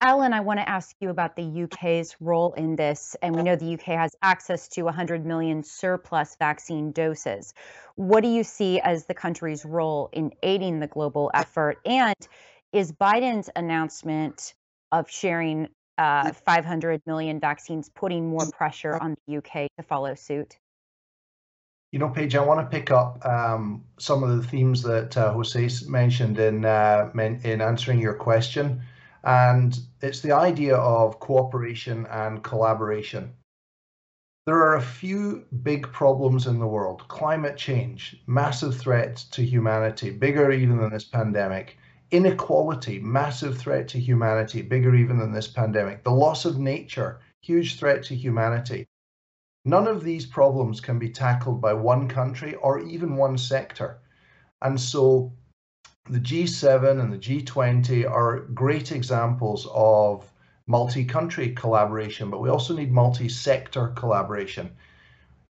Alan, 0.00 0.32
I 0.32 0.40
want 0.40 0.60
to 0.60 0.68
ask 0.68 0.94
you 1.00 1.10
about 1.10 1.34
the 1.34 1.64
UK's 1.64 2.14
role 2.20 2.52
in 2.52 2.76
this. 2.76 3.16
And 3.20 3.34
we 3.34 3.42
know 3.42 3.56
the 3.56 3.74
UK 3.74 3.98
has 3.98 4.14
access 4.22 4.68
to 4.68 4.82
100 4.82 5.26
million 5.26 5.64
surplus 5.64 6.36
vaccine 6.38 6.92
doses. 6.92 7.52
What 7.96 8.22
do 8.22 8.28
you 8.28 8.44
see 8.44 8.78
as 8.78 9.06
the 9.06 9.14
country's 9.14 9.64
role 9.64 10.08
in 10.12 10.30
aiding 10.44 10.78
the 10.78 10.86
global 10.86 11.32
effort? 11.34 11.78
And 11.84 12.14
is 12.72 12.92
Biden's 12.92 13.50
announcement 13.56 14.54
of 14.92 15.10
sharing 15.10 15.66
uh, 15.98 16.30
500 16.32 17.02
million 17.04 17.40
vaccines 17.40 17.90
putting 17.92 18.28
more 18.28 18.48
pressure 18.52 18.96
on 18.96 19.16
the 19.26 19.38
UK 19.38 19.66
to 19.78 19.82
follow 19.82 20.14
suit? 20.14 20.58
You 21.90 21.98
know, 21.98 22.10
Paige, 22.10 22.36
I 22.36 22.44
want 22.44 22.60
to 22.60 22.76
pick 22.76 22.90
up 22.90 23.24
um, 23.24 23.82
some 23.98 24.22
of 24.22 24.36
the 24.36 24.42
themes 24.42 24.82
that 24.82 25.16
uh, 25.16 25.32
Jose 25.32 25.70
mentioned 25.88 26.38
in 26.38 26.66
uh, 26.66 27.10
in 27.14 27.62
answering 27.62 27.98
your 27.98 28.14
question. 28.14 28.82
And 29.24 29.78
it's 30.02 30.20
the 30.20 30.32
idea 30.32 30.76
of 30.76 31.18
cooperation 31.18 32.06
and 32.06 32.44
collaboration. 32.44 33.32
There 34.46 34.56
are 34.56 34.76
a 34.76 34.82
few 34.82 35.44
big 35.62 35.92
problems 35.92 36.46
in 36.46 36.58
the 36.58 36.66
world 36.66 37.06
climate 37.08 37.56
change, 37.56 38.22
massive 38.26 38.76
threat 38.76 39.16
to 39.32 39.42
humanity, 39.42 40.10
bigger 40.10 40.52
even 40.52 40.78
than 40.78 40.90
this 40.90 41.04
pandemic. 41.04 41.76
Inequality, 42.10 42.98
massive 42.98 43.58
threat 43.58 43.88
to 43.88 43.98
humanity, 43.98 44.62
bigger 44.62 44.94
even 44.94 45.18
than 45.18 45.32
this 45.32 45.48
pandemic. 45.48 46.04
The 46.04 46.10
loss 46.10 46.44
of 46.44 46.58
nature, 46.58 47.20
huge 47.42 47.78
threat 47.78 48.04
to 48.04 48.14
humanity. 48.14 48.86
None 49.68 49.86
of 49.86 50.02
these 50.02 50.24
problems 50.24 50.80
can 50.80 50.98
be 50.98 51.10
tackled 51.10 51.60
by 51.60 51.74
one 51.74 52.08
country 52.08 52.54
or 52.54 52.80
even 52.80 53.16
one 53.16 53.36
sector. 53.36 53.98
And 54.62 54.80
so 54.80 55.34
the 56.08 56.18
G7 56.18 56.98
and 56.98 57.12
the 57.12 57.18
G20 57.18 58.10
are 58.10 58.40
great 58.54 58.92
examples 58.92 59.68
of 59.74 60.32
multi-country 60.66 61.50
collaboration, 61.50 62.30
but 62.30 62.40
we 62.40 62.48
also 62.48 62.74
need 62.74 62.90
multi-sector 62.90 63.88
collaboration. 63.88 64.70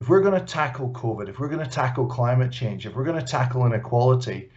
If 0.01 0.09
we're 0.09 0.23
going 0.23 0.41
to 0.41 0.47
tackle 0.47 0.89
COVID, 0.95 1.29
if 1.29 1.39
we're 1.39 1.51
going 1.51 1.63
to 1.63 1.71
tackle 1.71 2.07
climate 2.07 2.53
change, 2.53 2.87
if 2.87 2.95
we're 2.95 3.05
going 3.05 3.21
to 3.21 3.33
tackle 3.33 3.67
inequality, 3.67 4.51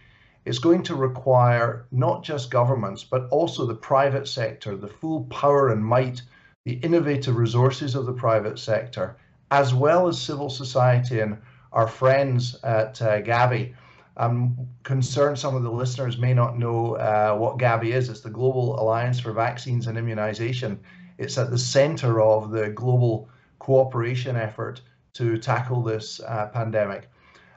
it's 0.46 0.58
going 0.58 0.84
to 0.84 0.94
require 0.94 1.86
not 1.90 2.24
just 2.24 2.50
governments, 2.50 3.04
but 3.04 3.28
also 3.28 3.66
the 3.66 3.74
private 3.74 4.26
sector, 4.26 4.74
the 4.74 4.88
full 4.88 5.24
power 5.24 5.68
and 5.68 5.84
might, 5.84 6.22
the 6.64 6.76
innovative 6.76 7.36
resources 7.36 7.94
of 7.94 8.06
the 8.06 8.14
private 8.14 8.58
sector, 8.58 9.18
as 9.50 9.74
well 9.74 10.08
as 10.08 10.20
civil 10.20 10.50
society 10.50 11.20
and 11.20 11.36
our 11.72 11.88
friends 11.88 12.56
at 12.62 13.00
uh, 13.02 13.20
Gavi 13.20 13.74
I'm 14.20 14.68
concerned 14.82 15.38
some 15.38 15.56
of 15.56 15.62
the 15.62 15.70
listeners 15.70 16.18
may 16.18 16.34
not 16.34 16.58
know 16.58 16.96
uh, 16.96 17.34
what 17.36 17.58
Gavi 17.58 17.94
is. 17.94 18.10
It's 18.10 18.20
the 18.20 18.28
Global 18.28 18.78
Alliance 18.78 19.18
for 19.18 19.32
Vaccines 19.32 19.86
and 19.86 19.96
Immunization. 19.96 20.78
It's 21.16 21.38
at 21.38 21.50
the 21.50 21.58
center 21.58 22.20
of 22.20 22.50
the 22.50 22.68
global 22.68 23.30
cooperation 23.60 24.36
effort 24.36 24.82
to 25.14 25.38
tackle 25.38 25.82
this 25.82 26.20
uh, 26.20 26.48
pandemic. 26.52 27.08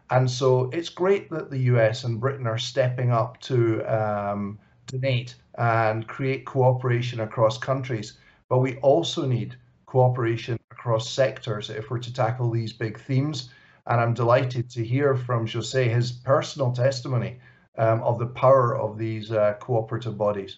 And 0.10 0.30
so 0.30 0.70
it's 0.72 0.90
great 0.90 1.30
that 1.32 1.50
the 1.50 1.60
US 1.74 2.06
and 2.06 2.20
Britain 2.20 2.48
are 2.48 2.58
stepping 2.58 3.12
up 3.12 3.42
to 3.42 3.84
um, 3.84 4.58
donate 4.88 5.36
and 5.58 6.08
create 6.08 6.46
cooperation 6.46 7.20
across 7.20 7.58
countries. 7.58 8.18
But 8.48 8.60
we 8.60 8.78
also 8.78 9.26
need 9.26 9.56
cooperation 9.86 10.58
across 10.74 11.10
sectors 11.10 11.70
if 11.70 11.90
we're 11.90 12.00
to 12.00 12.14
tackle 12.14 12.50
these 12.50 12.74
big 12.74 13.00
themes. 13.00 13.50
And 13.88 14.00
I'm 14.00 14.14
delighted 14.14 14.70
to 14.72 14.84
hear 14.84 15.16
from 15.16 15.48
Jose 15.48 15.88
his 15.88 16.12
personal 16.12 16.72
testimony 16.72 17.40
um, 17.78 18.02
of 18.02 18.20
the 18.20 18.28
power 18.28 18.78
of 18.78 18.98
these 18.98 19.32
uh, 19.32 19.54
cooperative 19.60 20.18
bodies. 20.18 20.58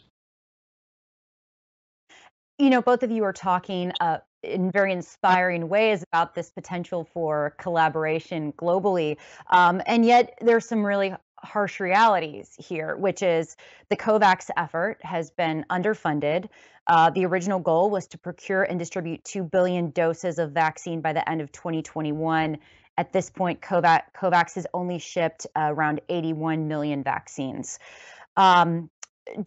You 2.60 2.70
know, 2.70 2.82
both 2.82 3.04
of 3.04 3.12
you 3.12 3.24
are 3.24 3.34
talking 3.34 3.92
uh, 4.00 4.20
in 4.44 4.72
very 4.72 4.92
inspiring 4.94 5.68
ways 5.68 6.04
about 6.04 6.36
this 6.36 6.50
potential 6.52 7.04
for 7.04 7.56
collaboration 7.58 8.54
globally. 8.54 9.18
Um, 9.50 9.82
and 9.86 10.06
yet, 10.06 10.38
there's 10.42 10.66
some 10.66 10.86
really 10.86 11.14
harsh 11.46 11.80
realities 11.80 12.56
here, 12.58 12.96
which 12.96 13.22
is 13.22 13.56
the 13.90 13.96
COVAX 13.96 14.50
effort 14.58 15.04
has 15.04 15.30
been 15.32 15.66
underfunded. 15.70 16.50
Uh, 16.88 17.10
the 17.10 17.26
original 17.26 17.60
goal 17.60 17.90
was 17.90 18.08
to 18.08 18.18
procure 18.18 18.64
and 18.64 18.78
distribute 18.78 19.24
2 19.24 19.44
billion 19.44 19.90
doses 19.90 20.38
of 20.40 20.52
vaccine 20.52 21.02
by 21.02 21.14
the 21.14 21.28
end 21.28 21.42
of 21.42 21.52
2021. 21.52 22.58
At 22.98 23.12
this 23.12 23.30
point, 23.30 23.62
COVAX, 23.62 24.02
COVAX 24.16 24.56
has 24.56 24.68
only 24.74 25.00
shipped 25.00 25.48
uh, 25.56 25.68
around 25.72 26.02
81 26.08 26.68
million 26.68 27.04
vaccines. 27.04 27.80
Um, 28.38 28.90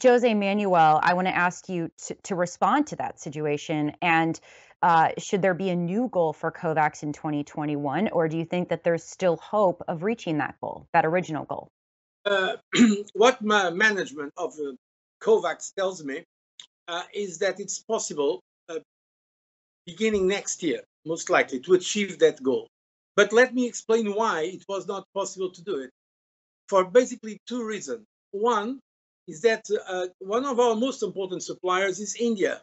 Jose 0.02 0.35
Manuel, 0.35 1.00
I 1.02 1.14
want 1.14 1.28
to 1.28 1.37
ask 1.37 1.68
you 1.68 1.90
to, 2.07 2.14
to, 2.25 2.35
respond 2.35 2.88
to 2.88 2.97
that 2.97 3.21
situation. 3.21 3.92
And 4.02 4.38
uh, 4.83 5.11
should 5.18 5.40
there 5.40 5.54
be 5.54 5.71
a 5.71 5.76
new 5.76 6.09
goal 6.09 6.33
for 6.33 6.50
COVAX 6.50 7.04
in 7.04 7.12
2021, 7.12 8.09
or 8.09 8.28
do 8.28 8.37
you 8.37 8.45
think 8.45 8.68
that 8.71 8.83
there's 8.83 9.04
still 9.04 9.37
hope 9.37 9.83
of 9.87 10.02
reaching 10.02 10.38
that 10.38 10.57
goal, 10.61 10.88
that 10.92 11.07
original 11.07 11.45
goal? 11.45 11.71
Uh, 12.25 12.57
what 13.14 13.40
my 13.40 13.71
management 13.71 14.33
of 14.37 14.54
uh, 14.54 14.73
COVAX 15.23 15.75
tells 15.75 16.04
me 16.04 16.25
uh, 16.88 17.02
is 17.12 17.38
that 17.38 17.61
it's 17.61 17.78
possible 17.78 18.40
uh, 18.68 18.78
beginning 19.87 20.26
next 20.26 20.62
year, 20.62 20.83
most 21.04 21.30
likely, 21.30 21.61
to 21.61 21.75
achieve 21.75 22.18
that 22.18 22.42
goal. 22.42 22.66
But 23.16 23.33
let 23.33 23.54
me 23.54 23.66
explain 23.66 24.14
why 24.14 24.42
it 24.42 24.64
was 24.68 24.87
not 24.87 25.04
possible 25.14 25.50
to 25.50 25.62
do 25.62 25.78
it. 25.80 25.90
For 26.68 26.85
basically 26.85 27.38
two 27.47 27.64
reasons. 27.64 28.04
One 28.30 28.80
is 29.26 29.40
that 29.42 29.64
uh, 29.87 30.07
one 30.21 30.45
of 30.45 30.61
our 30.61 30.75
most 30.75 31.02
important 31.02 31.42
suppliers 31.42 32.00
is 32.00 32.16
India. 32.16 32.62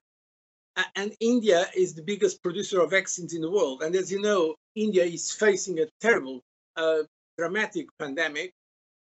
And 0.96 1.15
India 1.20 1.67
is 1.75 1.94
the 1.94 2.03
biggest 2.03 2.44
producer 2.44 2.82
of 2.82 2.91
vaccines 2.91 3.34
in 3.34 3.41
the 3.41 3.50
world. 3.50 3.82
And 3.82 3.96
as 3.96 4.12
you 4.12 4.22
know, 4.22 4.55
India 4.75 5.05
is 5.05 5.32
facing 5.32 5.79
a 5.79 5.88
terrible, 6.01 6.41
uh, 6.75 7.03
dramatic 7.38 7.88
pandemic. 7.98 8.51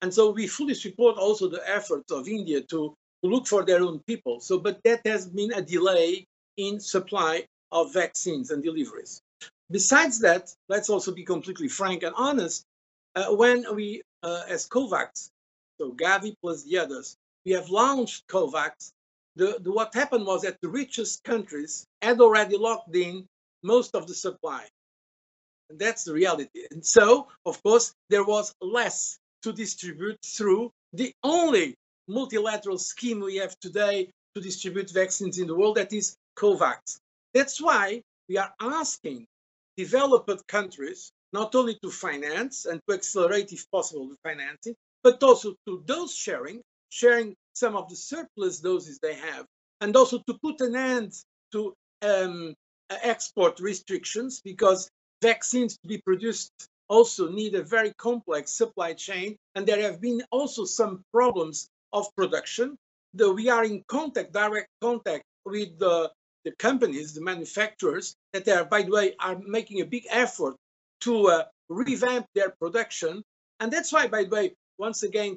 And 0.03 0.13
so 0.13 0.31
we 0.31 0.47
fully 0.47 0.75
support 0.75 1.17
also 1.17 1.49
the 1.49 1.63
efforts 1.69 2.13
of 2.13 2.29
India 2.29 2.61
to, 2.61 2.67
to 2.67 2.97
look 3.23 3.47
for 3.47 3.65
their 3.65 3.83
own 3.83 4.01
people. 4.01 4.41
So, 4.41 4.59
but 4.59 4.83
that 4.85 5.07
has 5.07 5.27
been 5.27 5.53
a 5.53 5.63
delay 5.63 6.27
in 6.57 6.81
supply 6.81 7.47
of 7.71 7.93
vaccines 7.93 8.51
and 8.51 8.63
deliveries. 8.63 9.23
Besides 9.71 10.21
that, 10.21 10.55
let's 10.69 10.91
also 10.91 11.13
be 11.13 11.25
completely 11.25 11.69
frank 11.69 12.03
and 12.03 12.15
honest. 12.17 12.65
Uh, 13.15 13.35
when 13.35 13.65
we, 13.75 14.03
uh, 14.23 14.43
as 14.49 14.69
COVAX, 14.69 15.31
so 15.79 15.93
Gavi 15.93 16.35
plus 16.43 16.65
the 16.65 16.79
others, 16.79 17.17
we 17.45 17.53
have 17.53 17.71
launched 17.71 18.27
COVAX, 18.29 18.93
the, 19.37 19.59
the, 19.61 19.73
what 19.73 19.95
happened 19.95 20.27
was 20.27 20.43
that 20.43 20.59
the 20.61 20.69
richest 20.69 21.25
countries 21.25 21.87
had 22.03 22.21
already 22.21 22.57
locked 22.57 22.95
in 22.95 23.27
most 23.63 23.95
of 23.95 24.07
the 24.07 24.15
supply. 24.15 24.65
And 25.71 25.79
that's 25.79 26.05
the 26.05 26.13
reality. 26.13 26.67
And 26.71 26.85
so, 26.85 27.29
of 27.47 27.63
course, 27.63 27.95
there 28.11 28.25
was 28.25 28.55
less 28.61 29.19
to 29.43 29.53
distribute 29.53 30.19
through 30.23 30.71
the 30.93 31.15
only 31.25 31.77
multilateral 32.09 32.79
scheme 32.79 33.21
we 33.21 33.37
have 33.37 33.59
today 33.61 34.11
to 34.35 34.41
distribute 34.41 34.91
vaccines 34.91 35.39
in 35.39 35.47
the 35.47 35.55
world, 35.55 35.77
that 35.77 35.93
is 35.93 36.17
COVAX. 36.37 36.99
That's 37.35 37.61
why 37.61 38.03
we 38.29 38.39
are 38.39 38.53
asking 38.61 39.27
developed 39.77 40.47
countries 40.47 41.13
not 41.33 41.55
only 41.55 41.79
to 41.83 41.91
finance 41.91 42.67
and 42.67 42.81
to 42.87 42.95
accelerate, 42.95 43.53
if 43.53 43.71
possible, 43.71 44.09
the 44.09 44.17
financing, 44.23 44.75
but 45.03 45.23
also 45.23 45.55
to 45.67 45.83
dose 45.87 46.15
sharing, 46.15 46.61
sharing 46.91 47.35
some 47.55 47.77
of 47.77 47.89
the 47.89 47.97
surplus 47.97 48.61
doses 48.61 48.99
they 49.03 49.15
have, 49.15 49.47
and 49.81 49.97
also 49.97 50.19
to 50.27 50.39
put 50.43 50.61
an 50.61 50.77
end 50.77 51.13
to 51.53 51.73
um, 52.03 52.55
export 52.91 53.61
restrictions 53.61 54.41
because 54.45 54.91
vaccines 55.23 55.79
to 55.79 55.89
be 55.89 55.99
produced 55.99 56.53
also 56.89 57.31
need 57.31 57.55
a 57.55 57.63
very 57.63 57.93
complex 57.97 58.53
supply 58.53 58.93
chain, 58.93 59.37
and 59.55 59.67
there 59.67 59.81
have 59.81 60.01
been 60.01 60.23
also 60.31 60.65
some 60.65 61.03
problems 61.13 61.69
of 61.93 62.15
production. 62.17 62.77
Though 63.15 63.33
we 63.33 63.49
are 63.49 63.65
in 63.65 63.85
contact, 63.89 64.33
direct 64.33 64.69
contact 64.81 65.25
with 65.45 65.79
the, 65.79 66.11
the 66.45 66.53
companies, 66.53 67.13
the 67.13 67.21
manufacturers, 67.21 68.15
that 68.33 68.49
are, 68.49 68.65
by 68.65 68.83
the 68.83 68.91
way, 68.91 69.15
are 69.21 69.39
making 69.47 69.81
a 69.81 69.87
big 69.87 70.07
effort 70.11 70.57
to 71.03 71.29
uh, 71.29 71.45
revamp 71.69 72.27
their 72.35 72.51
production. 72.61 73.23
And 73.61 73.73
that's 73.73 73.93
why, 73.93 74.09
by 74.09 74.25
the 74.25 74.31
way, 74.31 74.55
once 74.79 75.03
again, 75.03 75.37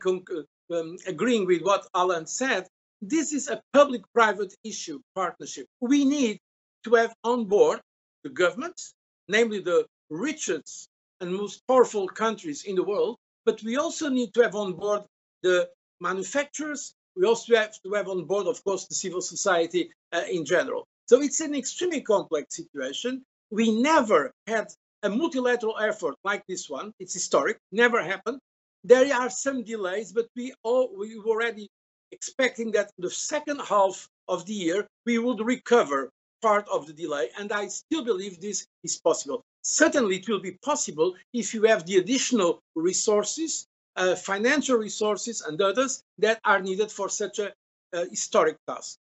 um, 0.73 0.97
agreeing 1.05 1.45
with 1.45 1.61
what 1.61 1.87
Alan 1.93 2.25
said, 2.25 2.67
this 3.01 3.33
is 3.33 3.49
a 3.49 3.61
public-private 3.73 4.55
issue 4.63 4.99
partnership. 5.15 5.67
We 5.81 6.05
need 6.05 6.39
to 6.85 6.95
have 6.95 7.13
on 7.23 7.45
board 7.45 7.81
the 8.23 8.29
governments, 8.29 8.93
namely 9.27 9.59
the 9.59 9.85
richest 10.09 10.87
and 11.21 11.33
most 11.33 11.61
powerful 11.67 12.07
countries 12.07 12.63
in 12.63 12.75
the 12.75 12.83
world, 12.83 13.17
but 13.45 13.61
we 13.63 13.77
also 13.77 14.09
need 14.09 14.33
to 14.33 14.41
have 14.41 14.55
on 14.55 14.73
board 14.73 15.03
the 15.43 15.69
manufacturers. 15.99 16.93
We 17.15 17.25
also 17.25 17.55
have 17.55 17.81
to 17.83 17.93
have 17.93 18.09
on 18.09 18.25
board, 18.25 18.47
of 18.47 18.63
course, 18.63 18.85
the 18.87 18.95
civil 18.95 19.21
society 19.21 19.91
uh, 20.11 20.23
in 20.29 20.45
general. 20.45 20.85
So 21.07 21.21
it's 21.21 21.39
an 21.39 21.55
extremely 21.55 22.01
complex 22.01 22.55
situation. 22.55 23.23
We 23.51 23.81
never 23.81 24.31
had 24.47 24.67
a 25.03 25.09
multilateral 25.09 25.77
effort 25.77 26.15
like 26.23 26.43
this 26.47 26.69
one. 26.69 26.91
It's 26.99 27.13
historic, 27.13 27.59
never 27.71 28.03
happened. 28.03 28.39
There 28.83 29.13
are 29.13 29.29
some 29.29 29.63
delays, 29.63 30.11
but 30.11 30.27
we 30.35 30.53
all 30.63 30.95
we 30.97 31.17
were 31.17 31.27
already 31.27 31.69
expecting 32.11 32.71
that 32.71 32.91
the 32.97 33.09
second 33.09 33.59
half 33.61 34.07
of 34.27 34.45
the 34.45 34.53
year 34.53 34.87
we 35.05 35.17
would 35.19 35.41
recover 35.41 36.09
part 36.41 36.67
of 36.69 36.87
the 36.87 36.93
delay, 36.93 37.29
and 37.39 37.51
I 37.51 37.67
still 37.67 38.03
believe 38.03 38.39
this 38.39 38.67
is 38.83 38.99
possible. 38.99 39.43
Certainly, 39.63 40.17
it 40.17 40.29
will 40.29 40.39
be 40.39 40.57
possible 40.63 41.15
if 41.33 41.53
you 41.53 41.63
have 41.63 41.85
the 41.85 41.97
additional 41.97 42.59
resources, 42.75 43.67
uh, 43.95 44.15
financial 44.15 44.77
resources, 44.77 45.41
and 45.41 45.61
others 45.61 46.03
that 46.19 46.39
are 46.43 46.61
needed 46.61 46.91
for 46.91 47.09
such 47.09 47.39
a, 47.39 47.53
a 47.93 48.07
historic 48.09 48.57
task. 48.67 48.97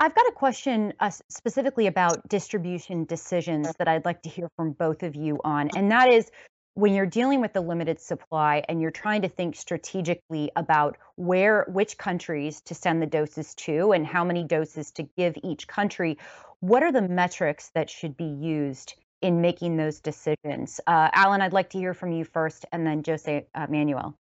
I've 0.00 0.14
got 0.14 0.26
a 0.26 0.32
question 0.32 0.94
uh, 0.98 1.10
specifically 1.28 1.86
about 1.86 2.28
distribution 2.28 3.04
decisions 3.04 3.72
that 3.78 3.86
I'd 3.86 4.04
like 4.04 4.22
to 4.22 4.28
hear 4.28 4.48
from 4.56 4.72
both 4.72 5.02
of 5.04 5.14
you 5.14 5.40
on, 5.44 5.70
and 5.76 5.90
that 5.92 6.08
is 6.08 6.30
when 6.74 6.94
you're 6.94 7.06
dealing 7.06 7.40
with 7.40 7.52
the 7.52 7.60
limited 7.60 8.00
supply 8.00 8.64
and 8.68 8.80
you're 8.80 8.90
trying 8.90 9.22
to 9.22 9.28
think 9.28 9.54
strategically 9.56 10.50
about 10.56 10.96
where 11.16 11.66
which 11.68 11.98
countries 11.98 12.62
to 12.62 12.74
send 12.74 13.02
the 13.02 13.06
doses 13.06 13.54
to 13.54 13.92
and 13.92 14.06
how 14.06 14.24
many 14.24 14.42
doses 14.42 14.90
to 14.92 15.02
give 15.02 15.36
each 15.42 15.68
country 15.68 16.18
what 16.60 16.82
are 16.82 16.92
the 16.92 17.02
metrics 17.02 17.70
that 17.74 17.90
should 17.90 18.16
be 18.16 18.24
used 18.24 18.94
in 19.22 19.40
making 19.40 19.76
those 19.76 20.00
decisions 20.00 20.80
uh, 20.86 21.08
alan 21.12 21.40
i'd 21.40 21.52
like 21.52 21.70
to 21.70 21.78
hear 21.78 21.94
from 21.94 22.12
you 22.12 22.24
first 22.24 22.64
and 22.72 22.86
then 22.86 23.02
jose 23.06 23.46
uh, 23.54 23.66
manuel 23.68 24.16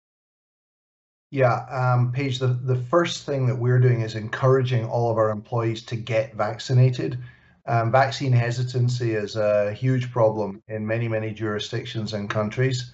yeah, 1.34 1.64
um, 1.70 2.12
Paige, 2.12 2.40
the, 2.40 2.48
the 2.48 2.76
first 2.76 3.26
thing 3.26 3.46
that 3.46 3.56
we're 3.56 3.80
doing 3.80 4.02
is 4.02 4.16
encouraging 4.16 4.86
all 4.86 5.10
of 5.10 5.18
our 5.18 5.30
employees 5.30 5.82
to 5.84 5.96
get 5.96 6.36
vaccinated 6.36 7.18
um, 7.68 7.92
vaccine 7.92 8.32
hesitancy 8.32 9.14
is 9.14 9.36
a 9.36 9.74
huge 9.74 10.12
problem 10.12 10.64
in 10.68 10.86
many, 10.86 11.08
many 11.08 11.32
jurisdictions 11.32 12.14
and 12.14 12.30
countries. 12.30 12.92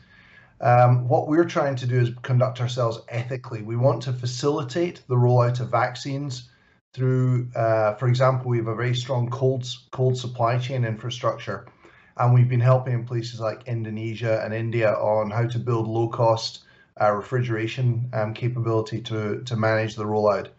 Um, 0.59 1.07
what 1.07 1.27
we're 1.27 1.45
trying 1.45 1.75
to 1.77 1.87
do 1.87 1.99
is 1.99 2.09
conduct 2.21 2.59
ourselves 2.59 2.99
ethically. 3.09 3.61
We 3.61 3.77
want 3.77 4.03
to 4.03 4.13
facilitate 4.13 5.03
the 5.07 5.15
rollout 5.15 5.59
of 5.59 5.69
vaccines 5.69 6.49
through, 6.93 7.49
uh, 7.55 7.93
for 7.93 8.07
example, 8.07 8.49
we 8.49 8.57
have 8.57 8.67
a 8.67 8.75
very 8.75 8.95
strong 8.95 9.29
cold, 9.29 9.65
cold 9.91 10.17
supply 10.17 10.57
chain 10.57 10.83
infrastructure, 10.83 11.67
and 12.19 12.33
we've 12.33 12.49
been 12.49 12.59
helping 12.59 12.93
in 12.93 13.05
places 13.05 13.39
like 13.39 13.67
Indonesia 13.67 14.41
and 14.43 14.53
India 14.53 14.93
on 14.93 15.31
how 15.31 15.47
to 15.47 15.59
build 15.59 15.87
low 15.87 16.09
cost 16.09 16.63
uh, 16.99 17.11
refrigeration 17.11 18.09
um, 18.13 18.33
capability 18.33 19.01
to, 19.01 19.41
to 19.43 19.55
manage 19.55 19.95
the 19.95 20.03
rollout 20.03 20.49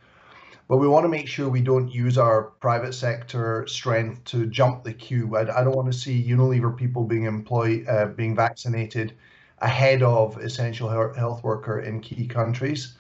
but 0.68 0.76
we 0.76 0.86
want 0.86 1.04
to 1.04 1.08
make 1.08 1.26
sure 1.26 1.48
we 1.48 1.62
don't 1.62 1.88
use 1.88 2.18
our 2.18 2.42
private 2.60 2.92
sector 2.92 3.66
strength 3.66 4.22
to 4.24 4.46
jump 4.46 4.84
the 4.84 4.92
queue. 4.92 5.34
I, 5.34 5.60
I 5.60 5.64
don't 5.64 5.74
want 5.74 5.90
to 5.90 5.98
see 5.98 6.22
Unilever 6.22 6.76
people 6.76 7.04
being 7.04 7.24
employed, 7.24 7.86
uh, 7.88 8.06
being 8.08 8.36
vaccinated 8.36 9.14
ahead 9.60 10.02
of 10.02 10.36
essential 10.38 10.88
health 11.14 11.42
worker 11.42 11.80
in 11.80 12.00
key 12.00 12.26
countries. 12.26 12.98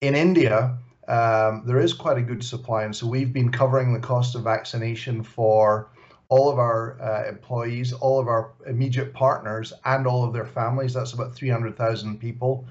In 0.00 0.14
India, 0.14 0.78
um, 1.06 1.62
there 1.66 1.78
is 1.78 1.92
quite 1.92 2.16
a 2.16 2.22
good 2.22 2.42
supply, 2.42 2.84
and 2.84 2.96
so 2.96 3.06
we've 3.06 3.34
been 3.34 3.52
covering 3.52 3.92
the 3.92 4.00
cost 4.00 4.34
of 4.34 4.42
vaccination 4.42 5.22
for 5.22 5.90
all 6.28 6.50
of 6.50 6.58
our 6.58 7.00
uh, 7.00 7.28
employees, 7.28 7.92
all 7.92 8.18
of 8.18 8.28
our 8.28 8.52
immediate 8.66 9.12
partners, 9.12 9.72
and 9.84 10.06
all 10.06 10.24
of 10.24 10.32
their 10.32 10.46
families. 10.46 10.94
That's 10.94 11.12
about 11.12 11.34
300,000 11.34 12.18
people, 12.18 12.66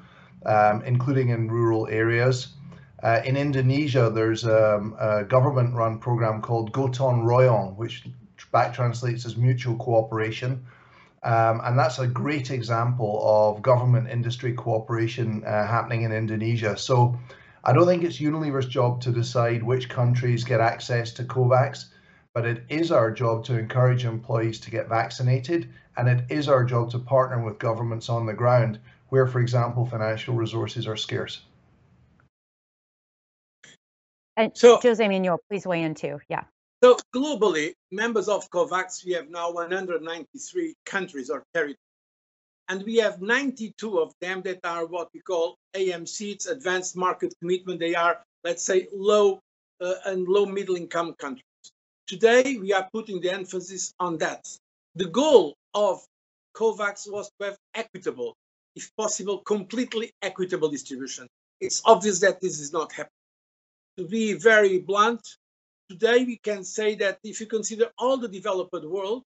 um, 0.46 0.82
including 0.86 1.30
in 1.30 1.50
rural 1.50 1.88
areas. 1.88 2.50
Uh, 3.02 3.22
in 3.26 3.36
Indonesia, 3.36 4.10
there's 4.10 4.46
um, 4.46 4.96
a 5.00 5.24
government-run 5.26 6.00
program 6.00 6.42
called 6.42 6.72
Gotong 6.72 7.24
Royong, 7.24 7.76
which 7.76 8.04
back 8.52 8.74
translates 8.74 9.26
as 9.26 9.36
mutual 9.36 9.76
cooperation. 9.76 10.66
Um, 11.24 11.62
and 11.64 11.80
that's 11.80 12.00
a 12.00 12.08
great 12.08 12.52
example 12.52 13.22
of 13.24 13.62
government 13.62 14.10
industry 14.10 14.54
cooperation 14.54 15.44
uh, 15.46 15.66
happening 15.66 16.04
in 16.04 16.12
Indonesia. 16.12 16.78
So 16.78 17.18
I 17.64 17.72
don't 17.72 17.86
think 17.86 18.04
it's 18.04 18.20
Unilever's 18.20 18.68
job 18.68 19.02
to 19.02 19.12
decide 19.12 19.64
which 19.64 19.88
countries 19.88 20.44
get 20.44 20.60
access 20.60 21.12
to 21.14 21.24
COVAX, 21.24 21.86
but 22.34 22.46
it 22.46 22.64
is 22.70 22.92
our 22.92 23.12
job 23.12 23.46
to 23.46 23.58
encourage 23.58 24.06
employees 24.06 24.60
to 24.62 24.72
get 24.72 24.90
vaccinated. 24.90 25.70
And 25.96 26.10
it 26.10 26.26
is 26.30 26.50
our 26.50 26.64
job 26.64 26.90
to 26.92 27.00
partner 27.00 27.44
with 27.44 27.60
governments 27.60 28.10
on 28.10 28.26
the 28.26 28.34
ground 28.34 28.80
where, 29.10 29.28
for 29.28 29.40
example, 29.40 29.86
financial 29.86 30.34
resources 30.34 30.88
are 30.88 30.98
scarce. 30.98 31.42
And 34.36 34.52
so, 34.56 34.80
Jose 34.82 35.08
Manuel, 35.08 35.40
please 35.48 35.68
weigh 35.68 35.84
in 35.84 35.94
too. 35.94 36.20
Yeah. 36.28 36.46
So 36.84 36.98
globally, 37.16 37.74
members 37.92 38.28
of 38.28 38.50
COVAX, 38.50 39.06
we 39.06 39.14
have 39.14 39.30
now 39.30 39.52
193 39.52 40.74
countries 40.86 41.30
or 41.30 41.44
territories. 41.54 41.78
And 42.68 42.84
we 42.84 42.96
have 42.96 43.22
92 43.22 44.00
of 44.00 44.14
them 44.20 44.42
that 44.42 44.60
are 44.64 44.88
what 44.88 45.10
we 45.14 45.20
call 45.20 45.58
AMCs, 45.76 46.50
advanced 46.50 46.98
market 46.98 47.36
commitment. 47.40 47.80
They 47.80 47.94
are, 47.94 48.24
let's 48.44 48.64
say, 48.64 48.88
low 48.92 49.40
uh, 49.80 49.94
and 50.06 50.28
low 50.28 50.46
middle 50.48 50.76
income 50.76 51.14
countries. 51.20 51.46
Today, 52.08 52.58
we 52.58 52.74
are 52.74 52.88
putting 52.94 53.22
the 53.22 53.32
emphasis 53.32 53.94
on 54.00 54.18
that. 54.18 54.48
The 54.96 55.08
goal 55.08 55.56
of 55.74 56.04
COVAX 56.56 57.12
was 57.12 57.32
to 57.40 57.46
have 57.48 57.58
equitable, 57.74 58.36
if 58.76 58.92
possible, 58.96 59.40
completely 59.40 60.12
equitable 60.22 60.70
distribution. 60.70 61.28
It's 61.60 61.82
obvious 61.86 62.20
that 62.20 62.42
this 62.42 62.60
is 62.60 62.74
not 62.74 62.92
happening 62.92 63.10
to 63.98 64.08
be 64.08 64.34
very 64.34 64.80
blunt, 64.80 65.22
today 65.90 66.24
we 66.26 66.38
can 66.38 66.64
say 66.64 66.96
that 66.96 67.20
if 67.24 67.40
you 67.40 67.46
consider 67.46 67.90
all 67.98 68.18
the 68.18 68.28
developed 68.28 68.84
world, 68.86 69.24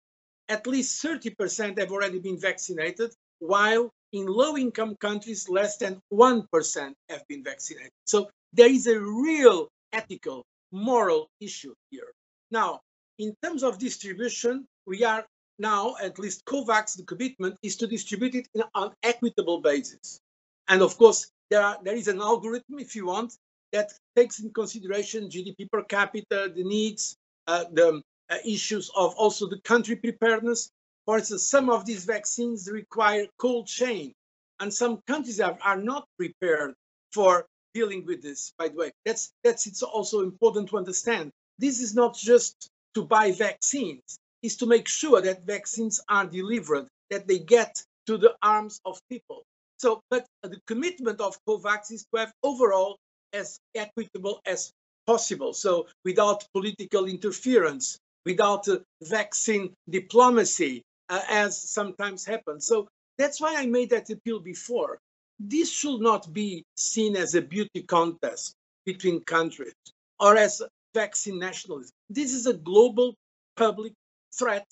at 0.49 0.67
least 0.67 1.03
30% 1.05 1.79
have 1.79 1.93
already 1.93 2.19
been 2.19 2.39
vaccinated, 2.39 3.13
while 3.39 3.91
in 4.13 4.27
low 4.27 4.57
income 4.57 4.97
countries, 5.01 5.49
less 5.49 5.77
than 5.77 6.01
1% 6.13 6.93
have 7.09 7.23
been 7.29 7.45
vaccinated. 7.45 7.91
So 8.07 8.31
there 8.53 8.71
is 8.71 8.87
a 8.87 8.99
real 8.99 9.69
ethical, 9.93 10.45
moral 10.73 11.29
issue 11.41 11.75
here. 11.91 12.13
Now, 12.51 12.81
in 13.19 13.35
terms 13.43 13.63
of 13.63 13.79
distribution, 13.79 14.67
we 14.87 15.05
are 15.05 15.27
now, 15.59 15.97
at 16.03 16.19
least 16.19 16.45
COVAX, 16.45 16.97
the 16.97 17.05
commitment 17.05 17.57
is 17.63 17.77
to 17.77 17.87
distribute 17.87 18.35
it 18.35 18.49
in 18.55 18.63
an 18.75 18.91
equitable 19.03 19.61
basis. 19.61 20.21
And 20.69 20.83
of 20.83 20.97
course, 20.99 21.31
there, 21.51 21.63
are, 21.63 21.79
there 21.83 21.97
is 21.97 22.09
an 22.09 22.21
algorithm, 22.21 22.79
if 22.79 22.95
you 22.95 23.07
want, 23.07 23.35
that 23.73 23.93
takes 24.15 24.41
in 24.41 24.53
consideration 24.53 25.29
GDP 25.29 25.71
per 25.71 25.83
capita, 25.83 26.53
the 26.55 26.65
needs, 26.65 27.17
uh, 27.47 27.65
the 27.73 28.03
uh, 28.29 28.37
issues 28.45 28.91
of 28.97 29.15
also 29.15 29.49
the 29.49 29.61
country 29.61 29.97
preparedness. 29.97 30.71
For 31.05 31.19
instance, 31.19 31.49
some 31.49 31.71
of 31.71 31.87
these 31.87 32.05
vaccines 32.05 32.69
require 32.71 33.27
cold 33.39 33.67
chain, 33.67 34.13
and 34.61 34.73
some 34.73 35.01
countries 35.07 35.41
are, 35.41 35.57
are 35.63 35.77
not 35.77 36.09
prepared 36.17 36.75
for 37.13 37.47
dealing 37.75 38.05
with 38.05 38.23
this. 38.23 38.53
By 38.59 38.69
the 38.69 38.77
way, 38.77 38.93
that's 39.05 39.33
that's 39.45 39.67
it's 39.67 39.83
also 39.83 40.23
important 40.23 40.69
to 40.71 40.79
understand. 40.79 41.31
This 41.59 41.81
is 41.81 41.95
not 41.95 42.17
just 42.17 42.69
to 42.95 43.05
buy 43.05 43.33
vaccines; 43.33 44.19
it's 44.43 44.57
to 44.57 44.67
make 44.67 44.89
sure 44.89 45.21
that 45.21 45.45
vaccines 45.45 46.01
are 46.09 46.27
delivered, 46.27 46.89
that 47.11 47.27
they 47.27 47.39
get 47.39 47.83
to 48.07 48.19
the 48.19 48.35
arms 48.43 48.81
of 48.85 49.01
people. 49.11 49.43
So, 49.79 50.01
but 50.11 50.27
the 50.43 50.61
commitment 50.67 51.21
of 51.21 51.39
COVAX 51.47 51.93
is 51.93 52.07
to 52.13 52.21
have 52.21 52.33
overall 52.43 52.99
as 53.33 53.59
equitable 53.75 54.41
as 54.47 54.73
possible. 55.07 55.53
So 55.53 55.87
without 56.05 56.47
political 56.53 57.07
interference, 57.07 57.99
without 58.25 58.69
uh, 58.69 58.79
vaccine 59.03 59.75
diplomacy, 59.89 60.83
uh, 61.09 61.21
as 61.29 61.71
sometimes 61.71 62.25
happens. 62.25 62.67
So 62.67 62.89
that's 63.19 63.41
why 63.41 63.55
I 63.57 63.67
made 63.67 63.91
that 63.91 64.11
appeal 64.11 64.41
before. 64.41 64.99
This 65.39 65.71
should 65.71 66.01
not 66.01 66.33
be 66.33 66.65
seen 66.77 67.17
as 67.17 67.35
a 67.35 67.43
beauty 67.43 67.83
contest 67.87 68.55
between 68.85 69.21
countries 69.25 69.75
or 70.19 70.37
as 70.37 70.63
vaccine 71.03 71.39
nationalism. 71.39 71.95
This 72.19 72.33
is 72.39 72.47
a 72.47 72.55
global 72.71 73.15
public 73.57 73.93
threat. 74.39 74.67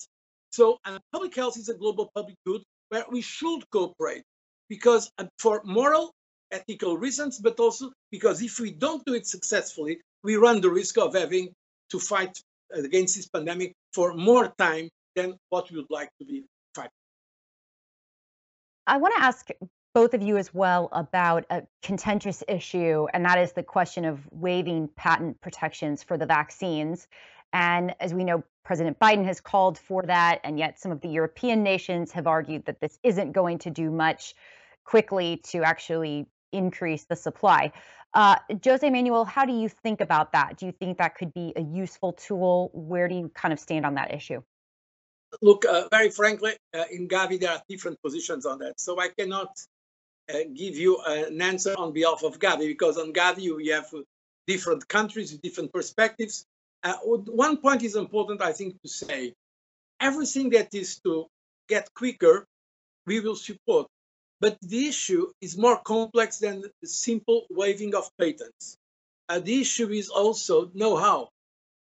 So, 0.51 0.77
and 0.85 0.99
public 1.11 1.35
health 1.35 1.57
is 1.57 1.69
a 1.69 1.77
global 1.83 2.09
public 2.15 2.37
good 2.47 2.61
where 2.89 3.05
we 3.15 3.21
should 3.21 3.61
cooperate 3.71 4.23
because 4.69 5.03
uh, 5.17 5.25
for 5.43 5.61
moral, 5.63 6.05
ethical 6.51 6.97
reasons, 6.97 7.39
but 7.39 7.59
also 7.59 7.91
because 8.15 8.41
if 8.41 8.59
we 8.59 8.71
don't 8.71 9.03
do 9.05 9.13
it 9.13 9.25
successfully, 9.35 9.95
we 10.23 10.35
run 10.35 10.61
the 10.61 10.69
risk 10.81 10.97
of 10.97 11.13
having 11.13 11.45
to 11.91 11.99
fight 11.99 12.33
against 12.71 13.15
this 13.15 13.27
pandemic 13.27 13.73
for 13.93 14.13
more 14.13 14.47
time 14.57 14.89
than 15.15 15.35
what 15.49 15.69
we 15.69 15.77
would 15.77 15.93
like 15.99 16.09
to 16.19 16.25
be 16.25 16.37
fighting. 16.75 17.01
I 18.87 18.97
want 18.97 19.13
to 19.17 19.23
ask 19.23 19.49
both 19.95 20.13
of 20.13 20.21
you 20.21 20.35
as 20.35 20.53
well 20.53 20.89
about 20.91 21.45
a 21.49 21.63
contentious 21.81 22.43
issue, 22.49 23.07
and 23.13 23.23
that 23.23 23.39
is 23.39 23.53
the 23.53 23.63
question 23.63 24.03
of 24.03 24.19
waiving 24.29 24.89
patent 24.97 25.39
protections 25.39 26.03
for 26.03 26.17
the 26.17 26.25
vaccines. 26.25 27.07
And 27.53 27.95
as 28.01 28.13
we 28.13 28.25
know, 28.25 28.43
President 28.65 28.99
Biden 28.99 29.23
has 29.23 29.39
called 29.39 29.77
for 29.79 30.03
that, 30.03 30.41
and 30.43 30.59
yet 30.59 30.81
some 30.81 30.91
of 30.91 30.99
the 30.99 31.07
European 31.07 31.63
nations 31.63 32.11
have 32.11 32.27
argued 32.27 32.65
that 32.65 32.81
this 32.81 32.99
isn't 33.03 33.31
going 33.31 33.59
to 33.59 33.69
do 33.69 33.89
much 33.89 34.35
quickly 34.83 35.37
to 35.51 35.63
actually 35.63 36.27
increase 36.51 37.05
the 37.05 37.15
supply. 37.15 37.71
Uh, 38.13 38.35
Jose 38.65 38.89
Manuel, 38.89 39.23
how 39.23 39.45
do 39.45 39.53
you 39.53 39.69
think 39.69 40.01
about 40.01 40.33
that? 40.33 40.57
Do 40.57 40.65
you 40.65 40.73
think 40.73 40.97
that 40.97 41.15
could 41.15 41.33
be 41.33 41.53
a 41.55 41.61
useful 41.61 42.11
tool? 42.11 42.69
Where 42.73 43.07
do 43.07 43.15
you 43.15 43.31
kind 43.33 43.53
of 43.53 43.61
stand 43.61 43.85
on 43.85 43.95
that 43.95 44.13
issue? 44.13 44.41
Look, 45.41 45.63
uh, 45.63 45.87
very 45.89 46.09
frankly, 46.09 46.53
uh, 46.73 46.83
in 46.91 47.07
Gavi, 47.07 47.39
there 47.39 47.51
are 47.51 47.61
different 47.69 48.01
positions 48.01 48.45
on 48.45 48.59
that. 48.59 48.79
So 48.79 48.99
I 48.99 49.09
cannot 49.17 49.49
give 50.27 50.75
you 50.75 50.99
an 51.05 51.41
answer 51.41 51.75
on 51.77 51.93
behalf 51.93 52.23
of 52.23 52.39
Gavi 52.39 52.67
because 52.67 52.97
on 52.97 53.13
Gavi, 53.13 53.55
we 53.55 53.67
have 53.67 53.87
different 54.47 54.87
countries 54.87 55.33
different 55.33 55.71
perspectives. 55.71 56.45
Uh, 56.83 56.95
one 57.03 57.57
point 57.57 57.83
is 57.83 57.95
important, 57.95 58.41
I 58.41 58.51
think, 58.51 58.79
to 58.81 58.87
say 58.87 59.33
everything 59.99 60.51
that 60.51 60.73
is 60.73 60.99
to 61.01 61.27
get 61.67 61.93
quicker, 61.95 62.45
we 63.07 63.19
will 63.19 63.35
support. 63.35 63.87
But 64.39 64.57
the 64.61 64.87
issue 64.87 65.31
is 65.41 65.57
more 65.57 65.79
complex 65.79 66.39
than 66.39 66.61
the 66.61 66.87
simple 66.87 67.47
waiving 67.49 67.95
of 67.95 68.09
patents. 68.19 68.77
Uh, 69.29 69.39
the 69.39 69.61
issue 69.61 69.89
is 69.89 70.09
also 70.09 70.69
know 70.73 70.95
how, 70.97 71.29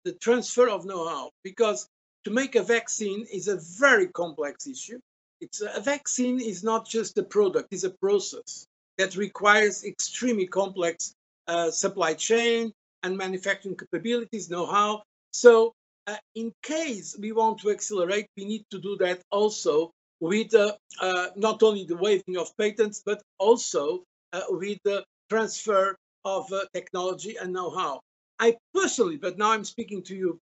the 0.04 0.12
transfer 0.12 0.68
of 0.68 0.84
know 0.84 1.08
how, 1.08 1.30
because 1.42 1.88
to 2.24 2.30
make 2.30 2.54
a 2.54 2.62
vaccine 2.62 3.26
is 3.32 3.48
a 3.48 3.56
very 3.56 4.06
complex 4.08 4.66
issue. 4.66 5.00
It's 5.44 5.60
a, 5.60 5.80
vaccine 5.80 6.40
is 6.40 6.64
not 6.64 6.88
just 6.88 7.18
a 7.18 7.22
product, 7.22 7.68
it's 7.72 7.84
a 7.84 7.94
process 8.06 8.66
that 8.98 9.16
requires 9.16 9.84
extremely 9.84 10.46
complex 10.46 11.14
uh, 11.46 11.70
supply 11.70 12.14
chain, 12.14 12.72
and 13.04 13.18
manufacturing 13.18 13.76
capabilities, 13.76 14.48
know-how. 14.50 15.02
So 15.32 15.74
uh, 16.06 16.16
in 16.34 16.52
case 16.62 17.16
we 17.20 17.32
want 17.32 17.58
to 17.60 17.70
accelerate, 17.70 18.26
we 18.36 18.44
need 18.46 18.64
to 18.70 18.78
do 18.78 18.96
that 19.04 19.20
also 19.30 19.90
with 20.20 20.54
uh, 20.54 20.72
uh, 21.00 21.26
not 21.36 21.62
only 21.62 21.84
the 21.84 21.96
waiving 21.96 22.36
of 22.38 22.56
patents, 22.56 23.02
but 23.04 23.20
also 23.38 24.02
uh, 24.32 24.40
with 24.48 24.78
the 24.84 25.04
transfer 25.28 25.96
of 26.24 26.50
uh, 26.50 26.60
technology 26.72 27.36
and 27.36 27.52
know-how. 27.52 28.00
I 28.38 28.56
personally, 28.72 29.18
but 29.18 29.36
now 29.36 29.52
I'm 29.52 29.64
speaking 29.64 30.02
to 30.04 30.16
you 30.16 30.40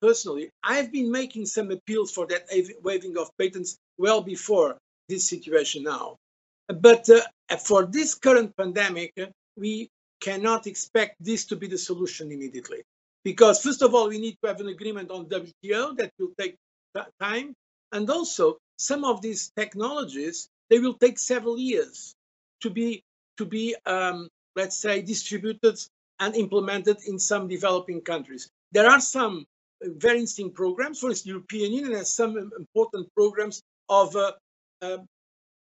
personally, 0.00 0.50
I've 0.62 0.92
been 0.92 1.10
making 1.10 1.46
some 1.46 1.72
appeals 1.72 2.12
for 2.12 2.26
that 2.28 2.42
waiving 2.84 3.18
of 3.18 3.28
patents 3.38 3.76
well 3.98 4.20
before 4.20 4.78
this 5.08 5.28
situation 5.28 5.82
now. 5.84 6.16
But 6.68 7.08
for 7.60 7.86
this 7.86 8.14
current 8.14 8.56
pandemic, 8.56 9.12
we 9.56 9.88
cannot 10.20 10.66
expect 10.66 11.16
this 11.20 11.44
to 11.46 11.56
be 11.56 11.66
the 11.66 11.78
solution 11.78 12.32
immediately. 12.32 12.82
Because, 13.24 13.62
first 13.62 13.82
of 13.82 13.94
all, 13.94 14.08
we 14.08 14.18
need 14.18 14.36
to 14.42 14.48
have 14.48 14.60
an 14.60 14.68
agreement 14.68 15.10
on 15.10 15.26
WTO 15.26 15.96
that 15.96 16.10
will 16.18 16.32
take 16.38 16.56
time. 17.20 17.54
And 17.92 18.08
also, 18.10 18.58
some 18.78 19.04
of 19.04 19.22
these 19.22 19.50
technologies, 19.56 20.48
they 20.68 20.78
will 20.78 20.94
take 20.94 21.18
several 21.18 21.58
years 21.58 22.14
to 22.60 22.70
be, 22.70 23.02
to 23.38 23.44
be 23.44 23.76
um, 23.86 24.28
let's 24.56 24.76
say, 24.76 25.02
distributed 25.02 25.78
and 26.20 26.34
implemented 26.34 26.98
in 27.06 27.18
some 27.18 27.48
developing 27.48 28.00
countries. 28.00 28.48
There 28.72 28.88
are 28.88 29.00
some 29.00 29.44
very 29.82 30.18
interesting 30.18 30.52
programs. 30.52 31.00
For 31.00 31.10
instance, 31.10 31.22
the 31.22 31.30
European 31.30 31.72
Union 31.72 31.92
has 31.94 32.14
some 32.14 32.36
important 32.36 33.12
programs 33.14 33.62
of 33.88 34.16
uh, 34.16 34.32
uh, 34.82 34.98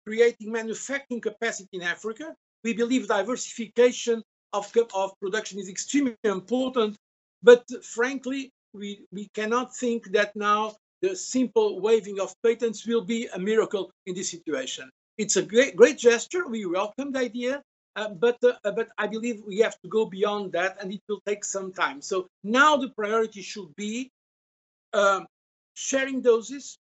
creating 0.06 0.52
manufacturing 0.52 1.22
capacity 1.22 1.70
in 1.74 1.82
Africa. 1.82 2.36
We 2.64 2.74
believe 2.74 3.08
diversification 3.08 4.24
of, 4.54 4.72
of 4.94 5.12
production 5.20 5.60
is 5.60 5.70
extremely 5.70 6.16
important. 6.24 6.98
But 7.44 7.64
frankly, 7.84 8.52
we, 8.74 9.06
we 9.12 9.28
cannot 9.34 9.76
think 9.76 10.12
that 10.12 10.36
now 10.36 10.76
the 11.02 11.16
simple 11.16 11.80
waiving 11.82 12.20
of 12.20 12.34
patents 12.44 12.86
will 12.86 13.02
be 13.02 13.28
a 13.28 13.40
miracle 13.40 13.92
in 14.06 14.16
this 14.16 14.30
situation. 14.30 14.90
It's 15.18 15.36
a 15.36 15.42
great, 15.42 15.76
great 15.76 15.98
gesture. 15.98 16.48
We 16.48 16.66
welcome 16.66 17.12
the 17.12 17.20
idea, 17.20 17.62
uh, 17.96 18.10
but 18.10 18.38
uh, 18.44 18.72
but 18.72 18.90
I 18.98 19.08
believe 19.08 19.42
we 19.46 19.60
have 19.60 19.80
to 19.82 19.90
go 19.90 20.06
beyond 20.06 20.54
that, 20.54 20.82
and 20.82 20.94
it 20.94 21.02
will 21.10 21.22
take 21.26 21.44
some 21.44 21.74
time. 21.74 22.02
So 22.02 22.28
now 22.44 22.78
the 22.78 22.90
priority 22.90 23.42
should 23.42 23.76
be 23.76 24.10
um, 24.94 25.28
sharing 25.74 26.22
doses, 26.22 26.78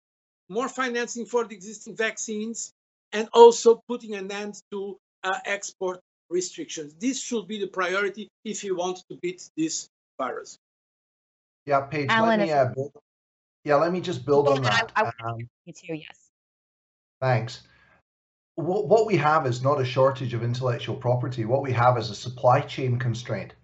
more 0.49 0.69
financing 0.69 1.27
for 1.27 1.45
the 1.45 1.55
existing 1.55 1.97
vaccines, 1.97 2.73
and 3.13 3.29
also 3.33 3.83
putting 3.89 4.15
an 4.15 4.31
end 4.31 4.61
to 4.71 4.99
uh, 5.25 5.39
export 5.45 6.01
restrictions. 6.31 6.95
This 6.95 7.21
should 7.21 7.47
be 7.47 7.59
the 7.59 7.69
priority 7.69 8.29
if 8.45 8.65
you 8.65 8.77
want 8.77 8.99
to 9.09 9.17
beat 9.23 9.49
this 9.57 9.89
virus. 10.19 10.59
Yeah, 11.67 11.81
Paige, 11.81 12.09
Alan, 12.11 12.41
let 12.41 12.47
me, 12.47 12.53
uh, 12.53 12.67
build, 12.67 12.93
yeah, 13.65 13.77
let 13.77 13.93
me 13.93 14.01
just 14.01 14.25
build 14.25 14.49
on 14.49 14.63
that. 14.63 14.93
I, 14.95 15.13
I, 15.21 15.29
um, 15.29 15.39
me 15.67 15.73
too, 15.73 15.95
yes. 15.95 16.31
Thanks. 17.21 17.63
What, 18.55 18.87
what 18.87 19.07
we 19.07 19.17
have 19.17 19.47
is 19.47 19.63
not 19.63 19.81
a 19.81 19.85
shortage 19.85 20.33
of 20.33 20.43
intellectual 20.43 20.97
property. 20.97 21.45
What 21.45 21.63
we 21.63 21.73
have 21.73 21.99
is 21.99 22.11
a 22.11 22.15
supply 22.15 22.61
chain 22.61 22.99
constraint. 22.99 23.55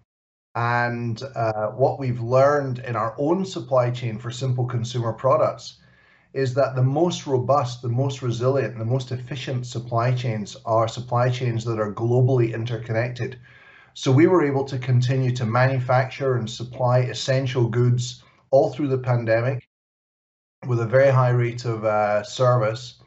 And 0.55 1.21
uh, 1.35 1.67
what 1.69 1.97
we've 1.97 2.21
learned 2.21 2.79
in 2.79 2.95
our 2.95 3.15
own 3.17 3.45
supply 3.45 3.89
chain 3.89 4.19
for 4.19 4.29
simple 4.29 4.65
consumer 4.65 5.13
products 5.13 5.79
is 6.33 6.55
that 6.55 6.75
the 6.75 6.83
most 6.83 7.27
robust, 7.27 7.81
the 7.81 7.89
most 7.89 8.21
resilient, 8.23 8.77
the 8.77 8.85
most 8.85 9.11
efficient 9.11 9.65
supply 9.67 10.11
chains 10.13 10.57
are 10.65 10.87
supply 10.87 11.29
chains 11.29 11.63
that 11.63 11.79
are 11.79 11.93
globally 11.93 12.53
interconnected. 12.53 13.39
So 13.93 14.11
we 14.11 14.25
were 14.25 14.43
able 14.43 14.65
to 14.65 14.79
continue 14.79 15.31
to 15.35 15.45
manufacture 15.45 16.35
and 16.35 16.49
supply 16.49 16.99
essential 16.99 17.69
goods 17.69 18.23
all 18.49 18.71
through 18.71 18.87
the 18.87 18.97
pandemic 18.97 19.67
with 20.65 20.79
a 20.79 20.87
very 20.87 21.11
high 21.11 21.29
rate 21.29 21.65
of 21.65 21.85
uh, 21.85 22.23
service, 22.23 22.99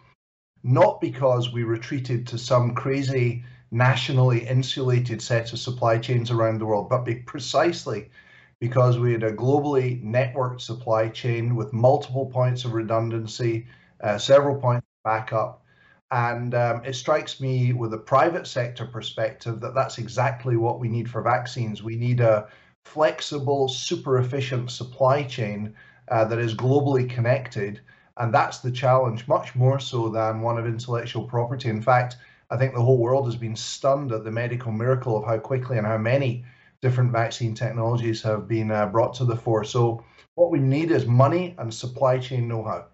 not 0.63 1.01
because 1.01 1.53
we 1.53 1.65
retreated 1.65 2.27
to 2.29 2.39
some 2.39 2.75
crazy 2.75 3.45
nationally 3.73 4.47
insulated 4.47 5.21
set 5.21 5.53
of 5.53 5.59
supply 5.59 5.99
chains 5.99 6.31
around 6.31 6.59
the 6.59 6.67
world, 6.67 6.89
but 6.89 7.09
precisely 7.27 8.09
because 8.61 8.99
we 8.99 9.13
had 9.13 9.23
a 9.23 9.33
globally 9.33 10.03
networked 10.03 10.61
supply 10.61 11.09
chain 11.09 11.55
with 11.55 11.73
multiple 11.73 12.27
points 12.27 12.65
of 12.65 12.73
redundancy, 12.73 13.67
uh, 14.03 14.17
several 14.17 14.57
points 14.57 14.87
of 14.87 15.05
backup. 15.05 15.63
And 16.11 16.55
um, 16.55 16.85
it 16.85 16.95
strikes 16.95 17.41
me 17.41 17.73
with 17.73 17.93
a 17.93 17.99
private 17.99 18.47
sector 18.47 18.87
perspective 18.87 19.61
that 19.61 19.75
that's 19.75 19.99
exactly 19.99 20.57
what 20.57 20.79
we 20.79 20.89
need 20.89 21.11
for 21.11 21.21
vaccines. 21.21 21.83
We 21.83 21.97
need 21.97 22.21
a 22.21 22.49
flexible, 22.85 23.69
super 23.69 24.19
efficient 24.19 24.71
supply 24.71 25.25
chain 25.25 25.75
uh, 26.09 26.25
that 26.27 26.39
is 26.39 26.55
globally 26.55 27.11
connected. 27.11 27.81
And 28.19 28.33
that's 28.33 28.59
the 28.59 28.71
challenge, 28.71 29.29
much 29.29 29.55
more 29.55 29.81
so 29.81 30.09
than 30.09 30.41
one 30.41 30.57
of 30.57 30.67
intellectual 30.67 31.25
property. 31.25 31.69
In 31.69 31.83
fact, 31.83 32.17
I 32.51 32.57
think 32.57 32.73
the 32.73 32.83
whole 32.83 32.99
world 32.99 33.27
has 33.27 33.37
been 33.37 33.57
stunned 33.57 34.13
at 34.13 34.25
the 34.25 34.31
medical 34.31 34.73
miracle 34.73 35.17
of 35.17 35.25
how 35.25 35.39
quickly 35.39 35.77
and 35.77 35.87
how 35.87 35.99
many 35.99 36.45
different 36.83 37.13
vaccine 37.13 37.55
technologies 37.55 38.23
have 38.23 38.49
been 38.49 38.71
uh, 38.71 38.87
brought 38.87 39.15
to 39.15 39.25
the 39.25 39.37
fore. 39.37 39.65
So 39.65 40.05
what 40.35 40.51
we 40.51 40.59
need 40.59 40.91
is 40.91 41.07
money 41.07 41.55
and 41.59 41.73
supply 41.73 42.19
chain 42.19 42.49
know-how. 42.49 42.87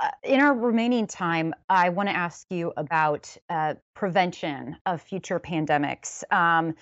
Uh, 0.00 0.10
in 0.24 0.40
our 0.40 0.54
remaining 0.54 1.06
time, 1.06 1.54
I 1.70 1.88
want 1.88 2.10
to 2.10 2.14
ask 2.14 2.46
you 2.50 2.72
about 2.76 3.34
uh, 3.48 3.74
prevention 3.94 4.76
of 4.84 5.00
future 5.00 5.40
pandemics. 5.40 6.22
Um, 6.30 6.74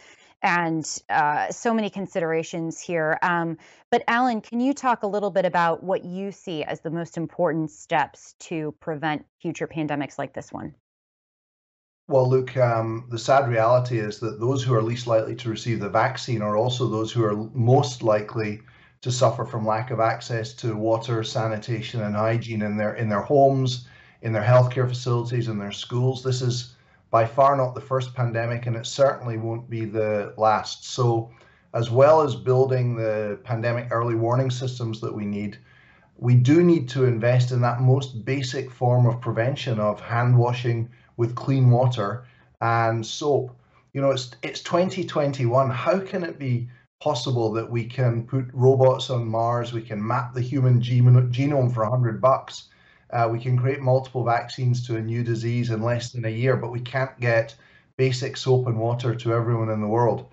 and 0.44 1.02
uh, 1.08 1.50
so 1.50 1.72
many 1.72 1.88
considerations 1.88 2.78
here. 2.78 3.18
Um, 3.22 3.56
but 3.90 4.04
Alan, 4.06 4.42
can 4.42 4.60
you 4.60 4.74
talk 4.74 5.02
a 5.02 5.06
little 5.06 5.30
bit 5.30 5.46
about 5.46 5.82
what 5.82 6.04
you 6.04 6.32
see 6.32 6.62
as 6.62 6.80
the 6.80 6.90
most 6.90 7.16
important 7.16 7.70
steps 7.70 8.34
to 8.40 8.74
prevent 8.78 9.24
future 9.40 9.66
pandemics 9.66 10.18
like 10.18 10.34
this 10.34 10.52
one? 10.52 10.74
Well, 12.06 12.28
look, 12.28 12.54
um, 12.58 13.06
the 13.08 13.18
sad 13.18 13.48
reality 13.48 13.98
is 13.98 14.20
that 14.20 14.38
those 14.38 14.62
who 14.62 14.74
are 14.74 14.82
least 14.82 15.06
likely 15.06 15.34
to 15.36 15.48
receive 15.48 15.80
the 15.80 15.88
vaccine 15.88 16.42
are 16.42 16.54
also 16.54 16.86
those 16.86 17.10
who 17.10 17.24
are 17.24 17.34
most 17.54 18.02
likely 18.02 18.60
to 19.00 19.10
suffer 19.10 19.46
from 19.46 19.66
lack 19.66 19.90
of 19.90 20.00
access 20.00 20.52
to 20.54 20.76
water, 20.76 21.24
sanitation, 21.24 22.02
and 22.02 22.14
hygiene 22.14 22.60
in 22.60 22.76
their 22.76 22.94
in 22.94 23.08
their 23.08 23.22
homes, 23.22 23.88
in 24.20 24.32
their 24.34 24.42
healthcare 24.42 24.86
facilities, 24.86 25.48
in 25.48 25.58
their 25.58 25.72
schools. 25.72 26.22
This 26.22 26.42
is 26.42 26.74
by 27.10 27.24
far 27.24 27.56
not 27.56 27.74
the 27.74 27.80
first 27.80 28.14
pandemic, 28.14 28.66
and 28.66 28.76
it 28.76 28.84
certainly 28.84 29.38
won't 29.38 29.70
be 29.70 29.86
the 29.86 30.34
last. 30.36 30.84
So, 30.84 31.30
as 31.72 31.90
well 31.90 32.20
as 32.20 32.36
building 32.36 32.96
the 32.96 33.38
pandemic 33.44 33.88
early 33.90 34.14
warning 34.14 34.50
systems 34.50 35.00
that 35.00 35.14
we 35.14 35.24
need, 35.24 35.56
we 36.18 36.34
do 36.34 36.62
need 36.62 36.86
to 36.90 37.06
invest 37.06 37.50
in 37.50 37.62
that 37.62 37.80
most 37.80 38.26
basic 38.26 38.70
form 38.70 39.06
of 39.06 39.22
prevention 39.22 39.80
of 39.80 40.00
hand 40.00 40.36
washing 40.36 40.90
with 41.16 41.34
clean 41.34 41.70
water 41.70 42.26
and 42.60 43.04
soap. 43.04 43.56
You 43.92 44.00
know, 44.00 44.10
it's 44.10 44.34
it's 44.42 44.62
2021. 44.62 45.70
How 45.70 46.00
can 46.00 46.24
it 46.24 46.38
be 46.38 46.68
possible 47.00 47.52
that 47.52 47.70
we 47.70 47.84
can 47.84 48.26
put 48.26 48.46
robots 48.52 49.10
on 49.10 49.26
Mars? 49.26 49.72
We 49.72 49.82
can 49.82 50.04
map 50.04 50.34
the 50.34 50.40
human 50.40 50.80
genome 50.80 51.72
for 51.72 51.82
100 51.82 52.20
bucks. 52.20 52.68
Uh, 53.10 53.28
we 53.30 53.38
can 53.38 53.56
create 53.56 53.80
multiple 53.80 54.24
vaccines 54.24 54.84
to 54.86 54.96
a 54.96 55.00
new 55.00 55.22
disease 55.22 55.70
in 55.70 55.82
less 55.82 56.10
than 56.12 56.24
a 56.24 56.30
year, 56.30 56.56
but 56.56 56.72
we 56.72 56.80
can't 56.80 57.18
get 57.20 57.54
basic 57.96 58.36
soap 58.36 58.66
and 58.66 58.78
water 58.78 59.14
to 59.14 59.32
everyone 59.32 59.70
in 59.70 59.80
the 59.80 59.86
world. 59.86 60.26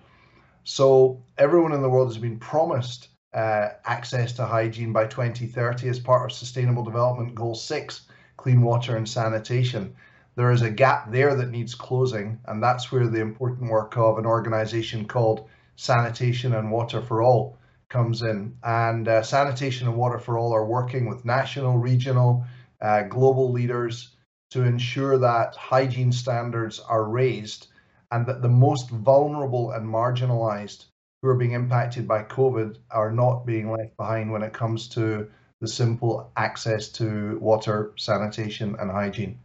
So 0.64 1.22
everyone 1.38 1.72
in 1.72 1.82
the 1.82 1.88
world 1.88 2.08
has 2.08 2.18
been 2.18 2.38
promised 2.38 3.08
uh, 3.34 3.70
access 3.84 4.32
to 4.34 4.44
hygiene 4.44 4.92
by 4.92 5.06
2030 5.06 5.88
as 5.88 5.98
part 5.98 6.30
of 6.30 6.36
Sustainable 6.36 6.84
Development 6.84 7.34
Goal 7.34 7.54
6, 7.54 8.02
clean 8.36 8.62
water 8.62 8.96
and 8.96 9.08
sanitation. 9.08 9.94
There 10.34 10.50
is 10.50 10.62
a 10.62 10.70
gap 10.70 11.10
there 11.10 11.34
that 11.34 11.50
needs 11.50 11.74
closing, 11.74 12.40
and 12.46 12.62
that's 12.62 12.90
where 12.90 13.06
the 13.06 13.20
important 13.20 13.70
work 13.70 13.98
of 13.98 14.16
an 14.16 14.24
organization 14.24 15.06
called 15.06 15.48
Sanitation 15.76 16.54
and 16.54 16.70
Water 16.70 17.02
for 17.02 17.22
All 17.22 17.58
comes 17.90 18.22
in. 18.22 18.56
And 18.62 19.06
uh, 19.06 19.22
Sanitation 19.22 19.88
and 19.88 19.96
Water 19.96 20.18
for 20.18 20.38
All 20.38 20.54
are 20.54 20.64
working 20.64 21.06
with 21.06 21.26
national, 21.26 21.76
regional, 21.76 22.44
uh, 22.80 23.02
global 23.02 23.52
leaders 23.52 24.16
to 24.52 24.62
ensure 24.62 25.18
that 25.18 25.54
hygiene 25.54 26.12
standards 26.12 26.80
are 26.80 27.04
raised 27.04 27.68
and 28.10 28.26
that 28.26 28.40
the 28.40 28.48
most 28.48 28.88
vulnerable 28.90 29.72
and 29.72 29.86
marginalized 29.86 30.86
who 31.20 31.28
are 31.28 31.36
being 31.36 31.52
impacted 31.52 32.08
by 32.08 32.22
COVID 32.22 32.78
are 32.90 33.12
not 33.12 33.44
being 33.44 33.70
left 33.70 33.96
behind 33.98 34.32
when 34.32 34.42
it 34.42 34.52
comes 34.54 34.88
to 34.88 35.28
the 35.60 35.68
simple 35.68 36.32
access 36.36 36.88
to 36.88 37.38
water, 37.38 37.92
sanitation, 37.96 38.76
and 38.80 38.90
hygiene. 38.90 39.38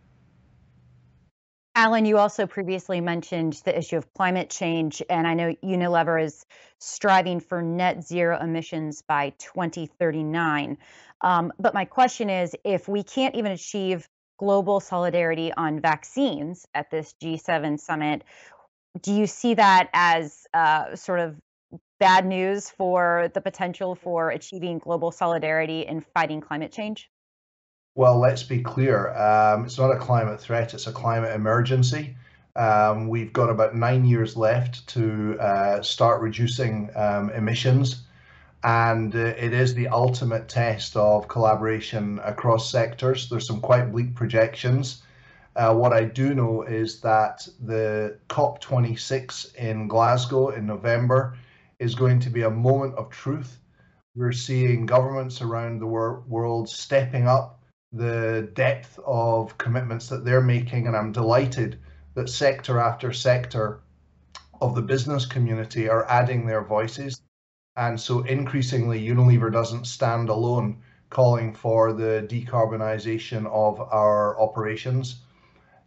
Alan, 1.77 2.05
you 2.05 2.17
also 2.17 2.47
previously 2.47 2.99
mentioned 3.01 3.61
the 3.63 3.77
issue 3.77 3.97
of 3.97 4.11
climate 4.15 4.49
change, 4.49 5.03
and 5.11 5.27
I 5.27 5.35
know 5.35 5.53
Unilever 5.63 6.19
is 6.19 6.43
striving 6.79 7.39
for 7.39 7.61
net 7.61 8.03
zero 8.03 8.39
emissions 8.41 9.03
by 9.03 9.29
2039. 9.37 10.79
Um, 11.21 11.53
but 11.59 11.75
my 11.75 11.85
question 11.85 12.31
is 12.31 12.55
if 12.63 12.87
we 12.87 13.03
can't 13.03 13.35
even 13.35 13.51
achieve 13.51 14.09
global 14.39 14.79
solidarity 14.79 15.53
on 15.53 15.79
vaccines 15.79 16.65
at 16.73 16.89
this 16.89 17.13
G7 17.21 17.79
summit, 17.79 18.23
do 18.99 19.13
you 19.13 19.27
see 19.27 19.53
that 19.53 19.91
as 19.93 20.47
uh, 20.55 20.95
sort 20.95 21.19
of 21.19 21.35
bad 21.99 22.25
news 22.25 22.71
for 22.71 23.29
the 23.35 23.41
potential 23.41 23.93
for 23.93 24.31
achieving 24.31 24.79
global 24.79 25.11
solidarity 25.11 25.81
in 25.81 26.01
fighting 26.01 26.41
climate 26.41 26.71
change? 26.71 27.11
Well, 27.97 28.19
let's 28.19 28.43
be 28.43 28.61
clear. 28.61 29.11
Um, 29.17 29.65
it's 29.65 29.79
not 29.79 29.89
a 29.89 29.97
climate 29.97 30.39
threat, 30.39 30.75
it's 30.75 30.85
a 30.85 30.91
climate 30.91 31.33
emergency. 31.33 32.15
Um, 32.55 33.07
we've 33.07 33.33
got 33.33 33.49
about 33.49 33.75
nine 33.75 34.05
years 34.05 34.37
left 34.37 34.85
to 34.89 35.35
uh, 35.39 35.81
start 35.81 36.21
reducing 36.21 36.91
um, 36.95 37.31
emissions. 37.31 38.03
And 38.63 39.15
uh, 39.15 39.33
it 39.39 39.51
is 39.51 39.73
the 39.73 39.87
ultimate 39.87 40.47
test 40.47 40.95
of 40.95 41.27
collaboration 41.27 42.19
across 42.23 42.69
sectors. 42.69 43.29
There's 43.29 43.47
some 43.47 43.61
quite 43.61 43.91
bleak 43.91 44.13
projections. 44.13 45.01
Uh, 45.55 45.73
what 45.73 45.91
I 45.91 46.03
do 46.03 46.35
know 46.35 46.61
is 46.61 47.01
that 47.01 47.47
the 47.65 48.19
COP26 48.29 49.55
in 49.55 49.87
Glasgow 49.87 50.49
in 50.49 50.67
November 50.67 51.35
is 51.79 51.95
going 51.95 52.19
to 52.19 52.29
be 52.29 52.43
a 52.43 52.51
moment 52.51 52.93
of 52.93 53.09
truth. 53.09 53.57
We're 54.15 54.33
seeing 54.33 54.85
governments 54.85 55.41
around 55.41 55.79
the 55.79 55.87
wor- 55.87 56.23
world 56.27 56.69
stepping 56.69 57.27
up 57.27 57.56
the 57.93 58.49
depth 58.53 58.99
of 59.05 59.57
commitments 59.57 60.09
that 60.09 60.25
they're 60.25 60.41
making, 60.41 60.87
and 60.87 60.95
I'm 60.95 61.11
delighted 61.11 61.79
that 62.15 62.29
sector 62.29 62.79
after 62.79 63.13
sector 63.13 63.79
of 64.59 64.75
the 64.75 64.81
business 64.81 65.25
community 65.25 65.87
are 65.87 66.05
adding 66.09 66.45
their 66.45 66.63
voices. 66.63 67.21
And 67.75 67.99
so 67.99 68.23
increasingly, 68.23 68.99
Unilever 69.07 69.51
doesn't 69.51 69.85
stand 69.85 70.29
alone 70.29 70.81
calling 71.09 71.53
for 71.53 71.93
the 71.93 72.25
decarbonisation 72.27 73.45
of 73.45 73.79
our 73.79 74.39
operations. 74.41 75.21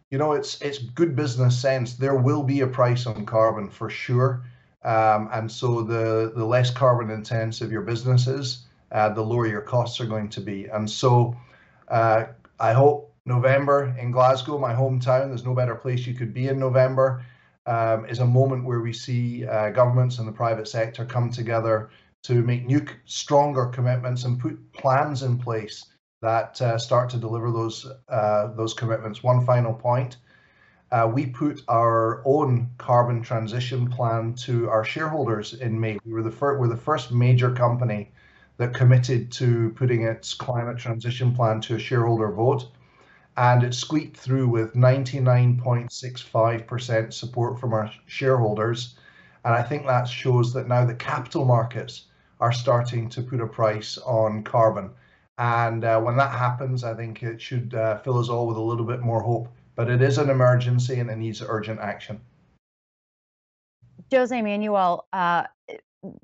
You 0.09 0.17
know, 0.17 0.31
it's 0.33 0.61
it's 0.61 0.79
good 0.79 1.15
business 1.15 1.59
sense. 1.59 1.95
There 1.95 2.15
will 2.15 2.43
be 2.43 2.61
a 2.61 2.67
price 2.67 3.05
on 3.05 3.25
carbon 3.25 3.69
for 3.69 3.89
sure. 3.89 4.43
Um, 4.83 5.29
and 5.31 5.51
so 5.51 5.83
the, 5.83 6.31
the 6.35 6.45
less 6.45 6.71
carbon 6.71 7.11
intensive 7.11 7.71
your 7.71 7.83
business 7.83 8.27
is, 8.27 8.65
uh, 8.91 9.09
the 9.09 9.21
lower 9.21 9.45
your 9.47 9.61
costs 9.61 9.99
are 10.01 10.07
going 10.07 10.29
to 10.29 10.41
be. 10.41 10.65
And 10.65 10.89
so 10.89 11.35
uh, 11.91 12.25
I 12.59 12.73
hope 12.73 13.13
November 13.25 13.95
in 13.99 14.11
Glasgow, 14.11 14.57
my 14.57 14.73
hometown, 14.73 15.27
there's 15.27 15.45
no 15.45 15.53
better 15.53 15.75
place 15.75 16.07
you 16.07 16.13
could 16.13 16.33
be 16.33 16.47
in 16.47 16.57
November, 16.57 17.23
um, 17.67 18.05
is 18.05 18.19
a 18.19 18.25
moment 18.25 18.65
where 18.65 18.79
we 18.79 18.93
see 18.93 19.45
uh, 19.45 19.69
governments 19.69 20.17
and 20.17 20.27
the 20.27 20.31
private 20.31 20.67
sector 20.67 21.05
come 21.05 21.29
together 21.29 21.89
to 22.23 22.41
make 22.41 22.65
new, 22.65 22.83
stronger 23.05 23.65
commitments 23.67 24.23
and 24.23 24.39
put 24.39 24.73
plans 24.73 25.21
in 25.21 25.37
place 25.37 25.85
that 26.21 26.59
uh, 26.61 26.77
start 26.77 27.09
to 27.09 27.17
deliver 27.17 27.51
those 27.51 27.87
uh, 28.09 28.47
those 28.55 28.73
commitments. 28.73 29.23
One 29.23 29.45
final 29.45 29.73
point. 29.73 30.17
Uh, 30.91 31.09
we 31.11 31.25
put 31.25 31.61
our 31.69 32.21
own 32.25 32.69
carbon 32.77 33.21
transition 33.21 33.89
plan 33.89 34.33
to 34.33 34.69
our 34.69 34.83
shareholders 34.83 35.53
in 35.53 35.79
May. 35.79 35.97
We 36.05 36.11
were 36.11 36.21
the 36.21 36.31
first, 36.31 36.59
we're 36.59 36.67
the 36.67 36.75
first 36.75 37.13
major 37.13 37.49
company 37.49 38.11
that 38.61 38.73
committed 38.75 39.31
to 39.31 39.71
putting 39.71 40.03
its 40.03 40.35
climate 40.35 40.77
transition 40.77 41.33
plan 41.33 41.59
to 41.61 41.77
a 41.77 41.79
shareholder 41.79 42.31
vote. 42.31 42.67
And 43.35 43.63
it 43.63 43.73
squeaked 43.73 44.15
through 44.15 44.49
with 44.49 44.75
99.65% 44.75 47.11
support 47.11 47.59
from 47.59 47.73
our 47.73 47.91
shareholders. 48.05 48.99
And 49.43 49.55
I 49.55 49.63
think 49.63 49.87
that 49.87 50.07
shows 50.07 50.53
that 50.53 50.67
now 50.67 50.85
the 50.85 50.93
capital 50.93 51.43
markets 51.43 52.05
are 52.39 52.51
starting 52.51 53.09
to 53.09 53.23
put 53.23 53.41
a 53.41 53.47
price 53.47 53.97
on 53.97 54.43
carbon. 54.43 54.91
And 55.39 55.83
uh, 55.83 55.99
when 55.99 56.15
that 56.17 56.29
happens, 56.29 56.83
I 56.83 56.93
think 56.93 57.23
it 57.23 57.41
should 57.41 57.73
uh, 57.73 57.97
fill 57.97 58.19
us 58.19 58.29
all 58.29 58.45
with 58.45 58.57
a 58.57 58.61
little 58.61 58.85
bit 58.85 58.99
more 58.99 59.23
hope. 59.23 59.47
But 59.73 59.89
it 59.89 60.03
is 60.03 60.19
an 60.19 60.29
emergency 60.29 60.99
and 60.99 61.09
it 61.09 61.15
needs 61.15 61.41
urgent 61.41 61.79
action. 61.79 62.21
Jose 64.11 64.39
Manuel, 64.39 65.07
uh, 65.13 65.45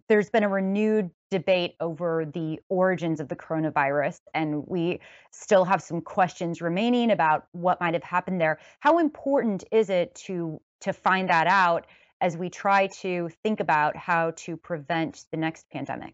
there's 0.08 0.30
been 0.30 0.44
a 0.44 0.50
renewed 0.50 1.12
debate 1.30 1.76
over 1.80 2.26
the 2.26 2.60
origins 2.70 3.20
of 3.20 3.28
the 3.28 3.36
coronavirus, 3.36 4.20
and 4.34 4.66
we 4.68 5.00
still 5.32 5.66
have 5.66 5.82
some 5.82 6.02
questions 6.02 6.62
remaining 6.62 7.12
about 7.12 7.48
what 7.52 7.80
might 7.80 7.94
have 7.94 8.04
happened 8.04 8.42
there. 8.42 8.60
How 8.80 9.00
important 9.00 9.63
is 9.72 9.90
it 9.90 10.16
to 10.26 10.60
to 10.82 10.94
find 10.94 11.30
that 11.30 11.48
out 11.48 11.88
as 12.22 12.38
we 12.38 12.50
try 12.50 12.88
to 12.88 13.30
think 13.44 13.60
about 13.60 13.96
how 13.96 14.32
to 14.32 14.58
prevent 14.58 15.26
the 15.32 15.38
next 15.38 15.70
pandemic? 15.72 16.13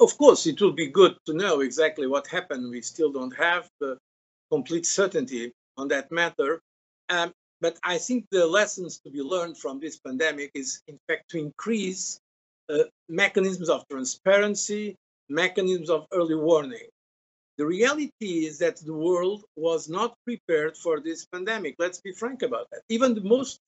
Of 0.00 0.16
course, 0.18 0.46
it 0.46 0.60
will 0.60 0.72
be 0.72 0.88
good 0.88 1.16
to 1.26 1.34
know 1.34 1.60
exactly 1.60 2.06
what 2.06 2.26
happened. 2.26 2.70
We 2.70 2.82
still 2.82 3.12
don't 3.12 3.36
have 3.36 3.68
the 3.80 3.98
complete 4.50 4.86
certainty 4.86 5.52
on 5.76 5.88
that 5.88 6.10
matter. 6.10 6.62
Um, 7.08 7.32
but 7.60 7.78
I 7.82 7.98
think 7.98 8.26
the 8.30 8.46
lessons 8.46 9.00
to 9.00 9.10
be 9.10 9.20
learned 9.20 9.58
from 9.58 9.80
this 9.80 9.98
pandemic 9.98 10.50
is, 10.54 10.82
in 10.88 10.98
fact, 11.06 11.30
to 11.30 11.38
increase 11.38 12.20
mechanisms 13.08 13.68
of 13.68 13.86
transparency, 13.88 14.96
mechanisms 15.28 15.90
of 15.90 16.06
early 16.12 16.34
warning. 16.34 16.88
The 17.56 17.66
reality 17.66 18.46
is 18.46 18.58
that 18.58 18.76
the 18.78 18.94
world 18.94 19.44
was 19.56 19.88
not 19.88 20.16
prepared 20.24 20.76
for 20.76 21.00
this 21.00 21.24
pandemic. 21.26 21.76
Let's 21.78 22.00
be 22.00 22.12
frank 22.12 22.42
about 22.42 22.68
that. 22.72 22.82
Even 22.88 23.14
the 23.14 23.20
most 23.22 23.60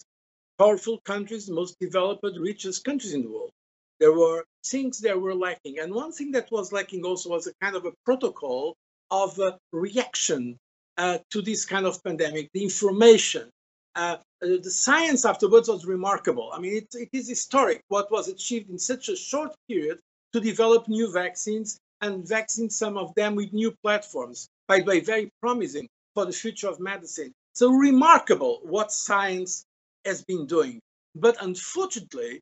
powerful 0.58 1.00
countries, 1.04 1.46
the 1.46 1.54
most 1.54 1.76
developed, 1.80 2.24
richest 2.38 2.84
countries 2.84 3.14
in 3.14 3.22
the 3.22 3.30
world, 3.30 3.52
there 4.00 4.12
were 4.12 4.44
things 4.64 4.98
that 5.00 5.20
were 5.20 5.34
lacking. 5.34 5.78
And 5.78 5.94
one 5.94 6.12
thing 6.12 6.32
that 6.32 6.50
was 6.50 6.72
lacking 6.72 7.04
also 7.04 7.30
was 7.30 7.46
a 7.46 7.54
kind 7.62 7.76
of 7.76 7.84
a 7.86 7.92
protocol 8.04 8.74
of 9.10 9.38
uh, 9.38 9.56
reaction 9.72 10.58
uh, 10.98 11.18
to 11.30 11.42
this 11.42 11.64
kind 11.64 11.86
of 11.86 12.02
pandemic, 12.02 12.50
the 12.52 12.64
information, 12.64 13.50
uh, 13.96 14.18
uh, 14.42 14.46
the 14.62 14.70
science 14.70 15.24
afterwards 15.24 15.68
was 15.68 15.86
remarkable. 15.86 16.50
I 16.52 16.60
mean, 16.60 16.76
it, 16.76 16.88
it 16.94 17.08
is 17.12 17.28
historic 17.28 17.82
what 17.88 18.12
was 18.12 18.28
achieved 18.28 18.70
in 18.70 18.78
such 18.78 19.08
a 19.08 19.16
short 19.16 19.54
period 19.68 19.98
to 20.34 20.40
develop 20.40 20.86
new 20.86 21.10
vaccines 21.10 21.78
and 22.02 22.28
vaccines, 22.28 22.76
some 22.76 22.98
of 22.98 23.14
them 23.14 23.34
with 23.34 23.54
new 23.54 23.74
platforms. 23.82 24.48
By 24.68 24.80
the 24.80 24.84
way, 24.84 25.00
very 25.00 25.30
promising 25.40 25.88
for 26.14 26.26
the 26.26 26.32
future 26.32 26.68
of 26.68 26.78
medicine. 26.78 27.32
So 27.54 27.70
remarkable 27.70 28.60
what 28.62 28.92
science 28.92 29.64
has 30.04 30.22
been 30.22 30.46
doing. 30.46 30.78
But 31.14 31.42
unfortunately, 31.42 32.40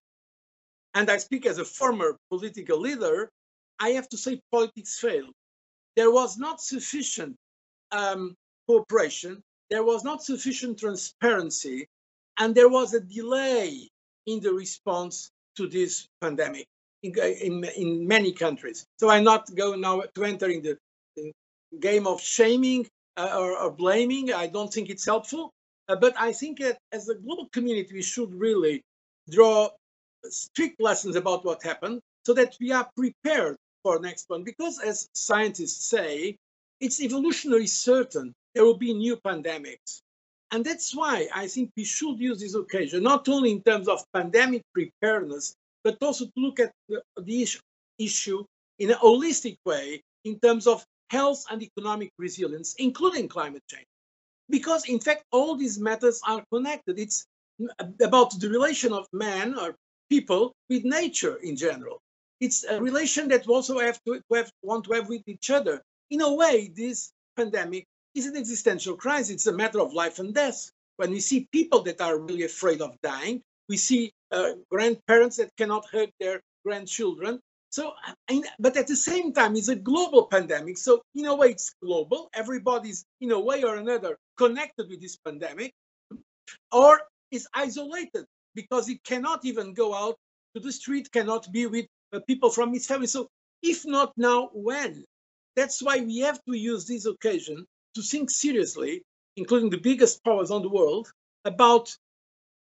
and 0.95 1.09
I 1.09 1.19
speak 1.19 1.47
as 1.47 1.59
a 1.59 1.65
former 1.65 2.17
political 2.31 2.81
leader, 2.81 3.31
I 3.79 3.91
have 3.91 4.09
to 4.09 4.19
say 4.19 4.41
politics 4.51 4.99
failed. 4.99 5.33
There 5.95 6.11
was 6.11 6.37
not 6.37 6.61
sufficient 6.61 7.37
um, 7.93 8.35
cooperation, 8.67 9.41
there 9.71 9.83
was 9.83 10.05
not 10.05 10.23
sufficient 10.23 10.79
transparency, 10.79 11.87
and 12.39 12.55
there 12.55 12.69
was 12.69 12.95
a 12.95 13.01
delay 13.01 13.89
in 14.27 14.41
the 14.41 14.53
response 14.53 15.31
to 15.57 15.67
this 15.67 16.09
pandemic 16.21 16.67
in, 17.03 17.13
in, 17.19 17.65
in 17.77 18.07
many 18.09 18.33
countries. 18.33 18.85
So 18.99 19.09
I'm 19.11 19.25
not 19.25 19.55
going 19.55 19.81
now 19.81 20.03
to 20.15 20.25
enter 20.25 20.49
in 20.49 20.63
the, 20.63 20.79
game 21.81 22.07
of 22.07 22.21
shaming 22.21 22.87
uh, 23.17 23.37
or, 23.37 23.59
or, 23.59 23.71
blaming. 23.71 24.33
I 24.33 24.47
don't 24.47 24.73
think 24.73 24.91
it's 24.91 25.05
helpful. 25.05 25.51
Uh, 25.89 25.97
but 25.97 26.15
I 26.17 26.33
think 26.33 26.61
that 26.61 26.79
as 26.93 27.09
a 27.09 27.17
global 27.17 27.49
community, 27.53 27.95
we 27.95 28.03
should 28.03 28.33
really 28.33 28.81
draw 29.29 29.71
strict 30.29 30.81
lessons 30.81 31.17
about 31.17 31.45
what 31.45 31.65
happened 31.65 32.01
so 32.25 32.33
that 32.35 32.57
we 32.61 32.71
are 32.71 32.89
prepared 32.97 33.57
for 33.83 33.99
next 33.99 34.29
one. 34.29 34.45
Because 34.45 34.79
as 34.79 35.09
scientists 35.15 35.87
say, 35.87 36.37
it's 36.81 37.01
evolutionary 37.01 37.67
certain 37.67 38.35
there 38.55 38.65
will 38.65 38.79
be 38.79 38.93
new 38.95 39.17
pandemics. 39.17 40.01
And 40.51 40.65
that's 40.65 40.95
why 40.95 41.29
I 41.35 41.49
think 41.49 41.73
we 41.77 41.85
should 41.85 42.19
use 42.21 42.41
this 42.41 42.55
occasion, 42.55 43.03
not 43.03 43.29
only 43.29 43.51
in 43.51 43.63
terms 43.63 43.89
of 43.89 44.05
pandemic 44.13 44.63
preparedness, 44.73 45.55
but 45.83 45.99
also 46.01 46.27
to 46.27 46.33
look 46.37 46.61
at 46.61 46.73
the, 46.89 47.03
the 47.21 47.49
issue 47.99 48.45
in 48.79 48.91
a 48.93 48.95
holistic 48.95 49.57
way 49.65 50.01
in 50.25 50.39
terms 50.39 50.67
of 50.67 50.85
health 51.11 51.45
and 51.51 51.63
economic 51.63 52.11
resilience, 52.19 52.75
including 52.79 53.29
climate 53.29 53.63
change. 53.69 53.87
Because 54.49 54.89
in 54.89 55.01
fact, 55.01 55.25
all 55.33 55.57
these 55.57 55.79
matters 55.79 56.21
are 56.27 56.45
connected. 56.53 56.99
It's 56.99 57.27
about 58.01 58.39
the 58.39 58.49
relation 58.49 58.93
of 58.93 59.07
man 59.13 59.59
or 59.59 59.75
people 60.09 60.53
with 60.69 60.85
nature 60.85 61.37
in 61.37 61.57
general. 61.57 61.99
It's 62.41 62.65
a 62.65 62.81
relation 62.81 63.29
that 63.29 63.47
we 63.47 63.55
also 63.55 63.79
have 63.79 63.99
to, 64.05 64.21
to 64.21 64.35
have, 64.35 64.51
want 64.63 64.85
to 64.85 64.93
have 64.93 65.09
with 65.09 65.23
each 65.27 65.51
other. 65.51 65.83
In 66.15 66.21
a 66.21 66.33
way, 66.33 66.71
this 66.73 67.11
pandemic 67.37 67.89
is 68.15 68.27
an 68.27 68.37
existential 68.37 68.95
crisis. 68.97 69.31
It's 69.35 69.49
a 69.49 69.53
matter 69.53 69.81
of 69.81 69.93
life 69.93 70.21
and 70.21 70.33
death. 70.33 70.71
When 70.95 71.11
we 71.11 71.19
see 71.19 71.49
people 71.51 71.83
that 71.83 72.01
are 72.01 72.21
really 72.21 72.45
afraid 72.45 72.81
of 72.81 72.97
dying, 73.03 73.43
we 73.69 73.77
see 73.77 74.13
uh, 74.31 74.53
grandparents 74.71 75.39
that 75.39 75.51
cannot 75.57 75.87
hug 75.91 76.11
their 76.21 76.41
grandchildren. 76.65 77.41
So, 77.71 77.95
but 78.61 78.77
at 78.77 78.87
the 78.87 78.95
same 78.95 79.33
time, 79.33 79.57
it's 79.57 79.67
a 79.67 79.75
global 79.75 80.27
pandemic. 80.27 80.79
So, 80.79 81.03
in 81.17 81.25
a 81.25 81.35
way, 81.35 81.49
it's 81.49 81.75
global. 81.83 82.31
Everybody's, 82.33 83.05
in 83.21 83.33
a 83.33 83.41
way 83.41 83.65
or 83.65 83.75
another, 83.75 84.17
connected 84.37 84.89
with 84.89 85.01
this 85.01 85.17
pandemic, 85.17 85.73
or 86.71 87.01
is 87.33 87.49
isolated 87.53 88.25
because 88.55 88.89
it 88.89 89.03
cannot 89.03 89.45
even 89.45 89.75
go 89.75 89.93
out 89.93 90.15
to 90.55 90.61
the 90.61 90.71
street, 90.71 91.11
cannot 91.11 91.51
be 91.51 91.67
with 91.67 91.87
uh, 92.13 92.21
people 92.29 92.51
from 92.51 92.73
its 92.73 92.87
family. 92.87 93.09
So, 93.09 93.27
if 93.65 93.85
not 93.85 94.13
now, 94.17 94.51
when? 94.53 95.05
That's 95.57 95.83
why 95.83 96.01
we 96.01 96.19
have 96.21 96.41
to 96.49 96.55
use 96.57 96.87
this 96.87 97.07
occasion 97.07 97.67
to 97.95 98.03
think 98.03 98.31
seriously, 98.31 99.03
including 99.37 99.71
the 99.71 99.79
biggest 99.79 100.25
powers 100.25 100.51
on 100.51 100.63
the 100.63 100.69
world, 100.69 101.13
about 101.45 101.97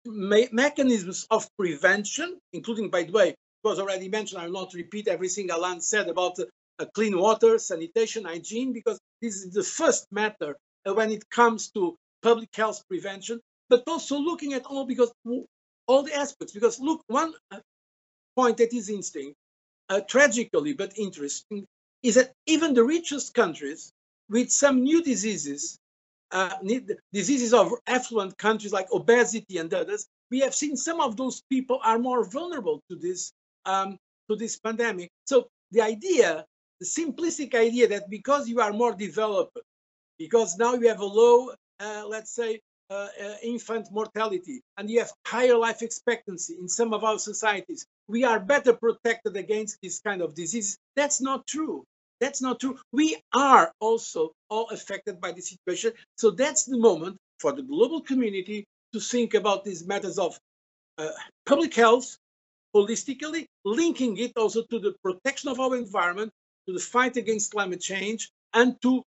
me- 0.06 0.48
mechanisms 0.52 1.26
of 1.30 1.48
prevention, 1.58 2.38
including, 2.52 2.90
by 2.90 3.04
the 3.04 3.12
way, 3.12 3.34
was 3.64 3.78
already 3.78 4.08
mentioned. 4.08 4.40
I 4.42 4.46
will 4.46 4.52
not 4.54 4.74
repeat 4.74 5.08
everything 5.08 5.50
Alain 5.50 5.80
said 5.80 6.08
about 6.08 6.38
uh, 6.40 6.86
clean 6.94 7.18
water, 7.18 7.58
sanitation, 7.58 8.24
hygiene, 8.24 8.72
because 8.72 8.98
this 9.22 9.36
is 9.36 9.52
the 9.52 9.62
first 9.64 10.06
matter 10.12 10.56
uh, 10.86 10.94
when 10.94 11.10
it 11.10 11.28
comes 11.30 11.70
to 11.72 11.96
public 12.22 12.50
health 12.54 12.82
prevention, 12.88 13.40
but 13.68 13.84
also 13.86 14.18
looking 14.18 14.54
at 14.54 14.64
all 14.66 14.86
because 14.86 15.12
all 15.88 16.02
the 16.02 16.14
aspects. 16.14 16.52
Because 16.54 16.80
look, 16.80 17.02
one 17.08 17.34
uh, 17.50 17.60
point 18.36 18.58
that 18.58 18.72
is 18.74 18.88
interesting, 18.88 19.34
uh, 19.90 20.00
tragically 20.08 20.74
but 20.74 20.98
interesting, 20.98 21.66
is 22.08 22.14
that 22.14 22.32
even 22.46 22.72
the 22.72 22.82
richest 22.96 23.34
countries 23.34 23.92
with 24.30 24.50
some 24.50 24.82
new 24.82 25.02
diseases, 25.02 25.78
uh, 26.30 26.54
diseases 27.12 27.52
of 27.52 27.66
affluent 27.86 28.36
countries 28.38 28.72
like 28.72 28.88
obesity 28.92 29.58
and 29.58 29.72
others, 29.74 30.06
we 30.30 30.40
have 30.40 30.54
seen 30.54 30.74
some 30.76 31.00
of 31.00 31.18
those 31.20 31.42
people 31.50 31.78
are 31.84 31.98
more 31.98 32.24
vulnerable 32.24 32.80
to 32.88 32.96
this 32.96 33.32
um, 33.66 33.98
to 34.28 34.36
this 34.36 34.58
pandemic. 34.58 35.10
So 35.26 35.48
the 35.70 35.82
idea, 35.82 36.46
the 36.80 36.86
simplistic 36.86 37.54
idea 37.54 37.88
that 37.88 38.08
because 38.08 38.48
you 38.48 38.60
are 38.60 38.72
more 38.72 38.94
developed, 38.94 39.58
because 40.18 40.56
now 40.56 40.72
you 40.74 40.88
have 40.88 41.00
a 41.00 41.10
low, 41.22 41.50
uh, 41.80 42.04
let's 42.06 42.34
say, 42.34 42.60
uh, 42.90 43.08
uh, 43.22 43.34
infant 43.42 43.86
mortality, 43.92 44.62
and 44.78 44.88
you 44.88 44.98
have 45.00 45.12
higher 45.26 45.58
life 45.58 45.82
expectancy 45.82 46.56
in 46.58 46.68
some 46.68 46.94
of 46.94 47.04
our 47.04 47.18
societies, 47.18 47.84
we 48.06 48.24
are 48.24 48.40
better 48.40 48.72
protected 48.72 49.36
against 49.36 49.76
this 49.82 50.00
kind 50.00 50.22
of 50.22 50.34
disease. 50.34 50.78
That's 50.96 51.20
not 51.20 51.46
true. 51.46 51.84
That's 52.20 52.42
not 52.42 52.60
true. 52.60 52.78
We 52.92 53.16
are 53.34 53.72
also 53.80 54.32
all 54.50 54.68
affected 54.70 55.20
by 55.20 55.32
the 55.32 55.42
situation. 55.42 55.92
So 56.16 56.30
that's 56.30 56.64
the 56.64 56.78
moment 56.78 57.16
for 57.40 57.52
the 57.52 57.62
global 57.62 58.00
community 58.02 58.66
to 58.92 59.00
think 59.00 59.34
about 59.34 59.64
these 59.64 59.86
matters 59.86 60.18
of 60.18 60.38
uh, 60.98 61.10
public 61.46 61.74
health 61.74 62.16
holistically, 62.74 63.46
linking 63.64 64.16
it 64.18 64.32
also 64.36 64.62
to 64.70 64.78
the 64.78 64.94
protection 65.02 65.50
of 65.50 65.60
our 65.60 65.76
environment, 65.76 66.32
to 66.66 66.74
the 66.74 66.80
fight 66.80 67.16
against 67.16 67.52
climate 67.52 67.80
change, 67.80 68.30
and 68.54 68.76
to 68.82 69.02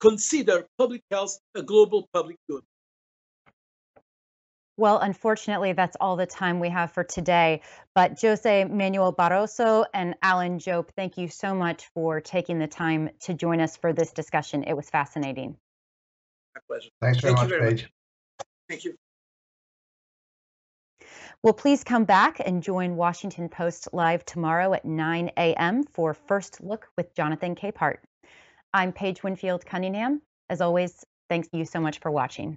consider 0.00 0.66
public 0.78 1.02
health 1.10 1.38
a 1.54 1.62
global 1.62 2.08
public 2.12 2.36
good. 2.48 2.62
Well, 4.80 4.98
unfortunately, 4.98 5.74
that's 5.74 5.94
all 6.00 6.16
the 6.16 6.24
time 6.24 6.58
we 6.58 6.70
have 6.70 6.90
for 6.90 7.04
today. 7.04 7.60
But 7.94 8.18
Jose 8.18 8.64
Manuel 8.64 9.12
Barroso 9.12 9.84
and 9.92 10.14
Alan 10.22 10.58
Jope, 10.58 10.90
thank 10.96 11.18
you 11.18 11.28
so 11.28 11.54
much 11.54 11.84
for 11.92 12.22
taking 12.22 12.58
the 12.58 12.66
time 12.66 13.10
to 13.24 13.34
join 13.34 13.60
us 13.60 13.76
for 13.76 13.92
this 13.92 14.10
discussion. 14.10 14.64
It 14.64 14.72
was 14.72 14.88
fascinating. 14.88 15.54
My 16.54 16.62
pleasure. 16.66 16.88
Thanks 17.02 17.20
very 17.20 17.34
thank 17.34 17.42
much, 17.42 17.58
very 17.58 17.70
Paige. 17.72 17.82
Much. 17.82 18.46
Thank 18.70 18.84
you. 18.86 18.94
Well, 21.42 21.52
please 21.52 21.84
come 21.84 22.04
back 22.04 22.40
and 22.42 22.62
join 22.62 22.96
Washington 22.96 23.50
Post 23.50 23.88
Live 23.92 24.24
tomorrow 24.24 24.72
at 24.72 24.86
9 24.86 25.30
a.m. 25.36 25.84
for 25.92 26.14
First 26.14 26.64
Look 26.64 26.88
with 26.96 27.14
Jonathan 27.14 27.54
Capehart. 27.54 27.98
I'm 28.72 28.94
Paige 28.94 29.22
Winfield 29.22 29.66
Cunningham. 29.66 30.22
As 30.48 30.62
always, 30.62 31.04
thank 31.28 31.48
you 31.52 31.66
so 31.66 31.80
much 31.80 31.98
for 31.98 32.10
watching. 32.10 32.56